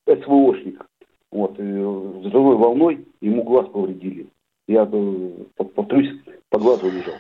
[0.07, 0.85] СВОшник.
[1.31, 4.27] Вот, э, взрывной волной ему глаз повредили.
[4.67, 6.11] Я, э, повторюсь,
[6.49, 7.15] по глазу лежал.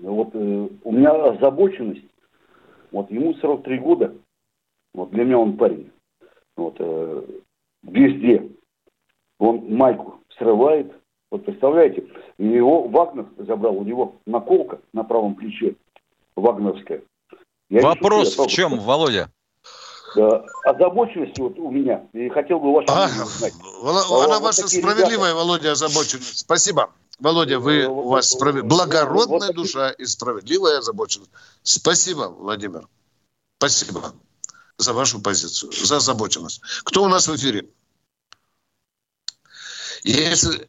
[0.00, 2.04] Вот э, у меня озабоченность,
[2.90, 4.14] вот ему 43 года,
[4.94, 5.90] вот для меня он парень.
[6.56, 7.22] Вот, э,
[7.82, 8.48] везде
[9.42, 10.92] он майку срывает.
[11.30, 12.06] Вот представляете,
[12.38, 15.74] и его Вагнер забрал, у него наколка на правом плече
[16.36, 17.02] вагнерская.
[17.68, 19.30] Я Вопрос в чем, Володя?
[20.14, 23.54] Да, озабоченность вот у меня, и хотел бы вашу а, знать.
[23.82, 25.34] Она а, ваша справедливая, ребята...
[25.36, 26.40] Володя, озабоченность.
[26.40, 26.90] Спасибо.
[27.18, 28.62] Володя, вы, у вас справ...
[28.62, 31.30] благородная вот душа и справедливая озабоченность.
[31.62, 32.86] Спасибо, Владимир.
[33.56, 34.12] Спасибо
[34.76, 36.60] за вашу позицию, за озабоченность.
[36.84, 37.68] Кто у нас в эфире?
[40.04, 40.66] Если,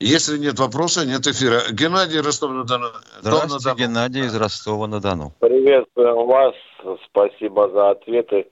[0.00, 1.62] если нет вопроса, нет эфира.
[1.72, 2.88] Геннадий Ростов-на-Дону.
[3.20, 5.32] Здравствуйте, Геннадий из Ростова-на-Дону.
[5.40, 6.54] Приветствуем вас.
[7.06, 8.46] Спасибо за ответы.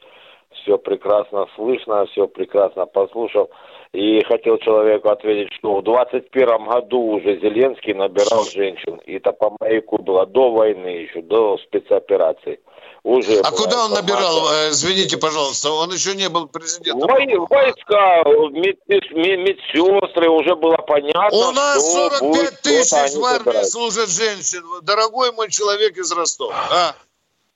[0.63, 3.51] Все прекрасно слышно, все прекрасно послушал.
[3.93, 9.01] И хотел человеку ответить, что в 21 году уже Зеленский набирал женщин.
[9.05, 12.61] И это по маяку было до войны, еще до спецоперации.
[13.05, 17.09] Уже а куда он набирал, э, извините, пожалуйста, он еще не был президентом?
[17.51, 18.23] Войска,
[18.53, 25.51] мед, медсестры, уже было понятно, У нас 45 тысяч в армии служат женщин, дорогой мой
[25.51, 26.55] человек из Ростова.
[26.71, 26.95] А?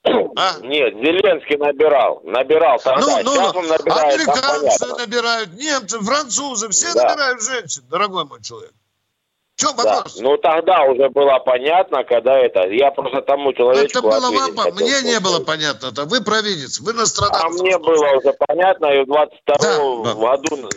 [0.37, 0.59] А?
[0.63, 3.01] Нет, Зеленский набирал, набирал тогда.
[3.01, 7.05] Ну, ну, Сейчас он набирает, американцы набирают, немцы, французы, все да.
[7.05, 8.73] набирают женщин, дорогой мой человек.
[9.57, 10.17] В чем вопрос?
[10.17, 10.23] Да.
[10.23, 12.69] Ну, тогда уже было понятно, когда это...
[12.69, 15.87] Я просто тому человеку Это было вам, хотел, мне не было понятно.
[15.87, 17.59] Это вы провидец, вы Нострадамус.
[17.59, 20.69] А мне было уже понятно, и в 22 да, году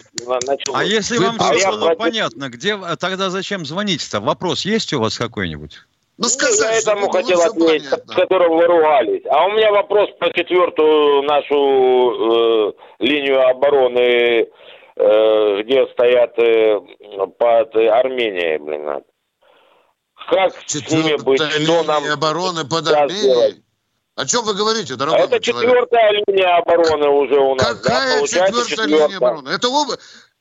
[0.47, 0.73] начал...
[0.73, 1.25] А если вы...
[1.25, 1.97] вам а все было против...
[1.97, 2.77] понятно, где...
[2.97, 4.21] тогда зачем звонить-то?
[4.21, 5.81] Вопрос есть у вас какой-нибудь?
[6.17, 9.23] Ну, ну сказать, я этому хотел ответить, с которым вы ругались.
[9.29, 14.47] А у меня вопрос про четвертую нашу э, линию обороны
[14.99, 16.79] где стоят э,
[17.37, 19.03] под Арменией, блин.
[20.29, 21.41] Как с ними быть?
[21.41, 23.21] Что нам обороны под Арменией?
[23.21, 23.61] Делать?
[24.15, 27.65] О чем вы говорите, дорогой Это четвертая линия обороны уже у нас.
[27.79, 28.27] Какая да?
[28.27, 29.49] четвертая, четвертая линия обороны?
[29.49, 29.87] Это, об...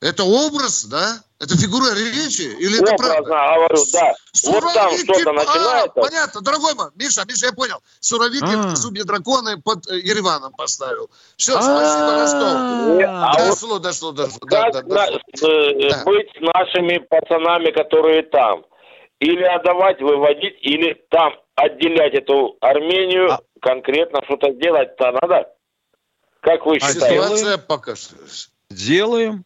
[0.01, 1.21] это образ, да?
[1.39, 2.41] Это фигура речи?
[2.41, 3.29] Или Образно, это правда?
[3.29, 4.15] говорю, да.
[4.33, 6.01] Суровики, вот там что-то а, начинается.
[6.01, 7.77] Понятно, дорогой мой, Миша, Миша, я понял.
[7.99, 8.75] Суровики а.
[8.75, 11.09] зубья драконы под э, Ереваном поставил.
[11.37, 13.03] Все, спасибо, Ростов.
[13.07, 14.39] А дошло, дошло, дошло.
[14.47, 18.65] Как э, быть с нашими пацанами, которые там?
[19.19, 23.41] Или отдавать, выводить, или там отделять эту Армению, а...
[23.61, 25.49] конкретно что-то сделать-то надо?
[26.41, 27.15] Как вы считаете?
[27.15, 28.15] Ситуация пока что.
[28.69, 29.43] Делаем.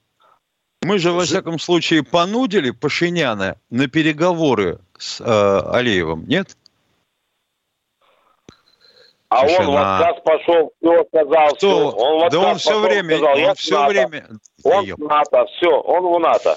[0.84, 6.58] Мы же, во всяком случае, понудили Пашиняна на переговоры с э, Алиевым, нет?
[9.30, 9.70] А Пашина.
[9.70, 11.58] он в отказ пошел, все сказал, Кто?
[11.58, 11.90] все.
[11.98, 13.90] Он в да он все время, сказал, он все НАТО.
[13.90, 14.28] время...
[14.64, 16.56] Он в НАТО, все, он в НАТО.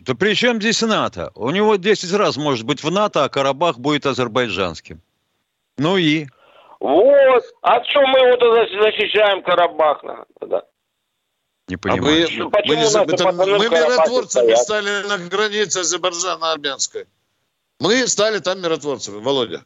[0.00, 1.32] Да при чем здесь НАТО?
[1.34, 5.00] У него 10 раз может быть в НАТО, а Карабах будет азербайджанским.
[5.78, 6.26] Ну и?
[6.80, 7.44] Вот.
[7.62, 10.02] А что мы его защищаем Карабах?
[10.40, 10.62] Да.
[11.68, 12.02] Не понимаю.
[12.02, 12.06] А
[12.44, 17.06] вы, мы, не, это, мы миротворцами стали на границе Азербайджана-Армянской.
[17.80, 19.64] Мы стали там миротворцами, Володя.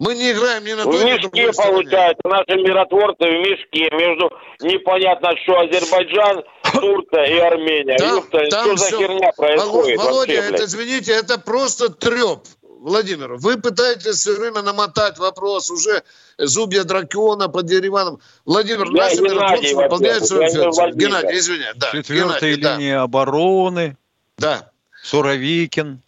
[0.00, 1.72] Мы не играем ни на В той, ни на мешке другой стороне.
[1.74, 6.42] получается, наши миротворцы в мешке, мешке между непонятно что Азербайджан,
[6.72, 7.96] Турция и Армения.
[7.98, 12.40] Там- там что за всё- херня происходит Воло- Володя, вообще, это, извините, это просто треп.
[12.82, 16.02] Владимир, вы пытаетесь все время намотать вопрос уже
[16.36, 18.18] зубья дракона под Ереваном.
[18.44, 20.94] Владимир, Я наши Геннадий, миротворцы выполняют во-первых, свою я не функцию.
[20.96, 21.92] Геннадий, извини, да.
[21.92, 22.76] Четвертая Геннадий, да.
[22.76, 23.96] линия обороны.
[24.36, 24.70] Да.
[25.04, 26.02] Суровикин.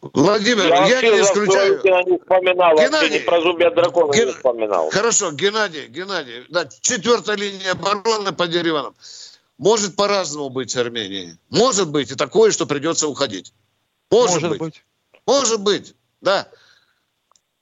[0.00, 1.80] Владимир, я, вообще не исключаю.
[1.82, 4.90] Не вспоминал, Геннадий, ни про зубья дракона Ген- не вспоминал.
[4.90, 8.94] Хорошо, Геннадий, Геннадий, да, четвертая линия обороны под Ереваном.
[9.58, 11.36] Может по-разному быть с Арменией.
[11.50, 13.52] Может быть и такое, что придется уходить.
[14.12, 14.60] Может, Может быть.
[14.60, 14.84] быть.
[15.28, 16.48] Может быть, да.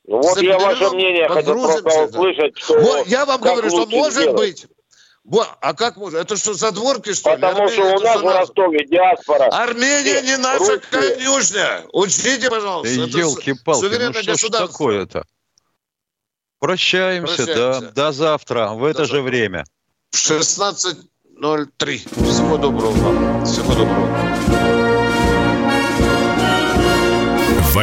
[0.07, 2.19] Ну вот я ваше мнение хотел погрузимся, просто да.
[2.21, 4.37] услышать, что Вот, я вам говорю, что может сделать.
[4.37, 4.67] быть.
[5.61, 6.21] А как может?
[6.21, 7.37] Это что, задворки, что ли?
[7.43, 9.47] Потому что у нас в Ростове диаспора.
[9.47, 11.17] Армения не наша русские.
[11.17, 11.83] конюшня.
[11.93, 12.95] Учтите, пожалуйста.
[12.95, 15.25] Елки-палки, ну что ж такое-то?
[16.61, 17.81] Прощаемся, Прощаемся.
[17.81, 17.91] да.
[17.91, 19.65] До завтра в это же время.
[20.13, 20.97] В 16.03.
[22.31, 23.45] Всего доброго вам.
[23.45, 24.66] Всего доброго.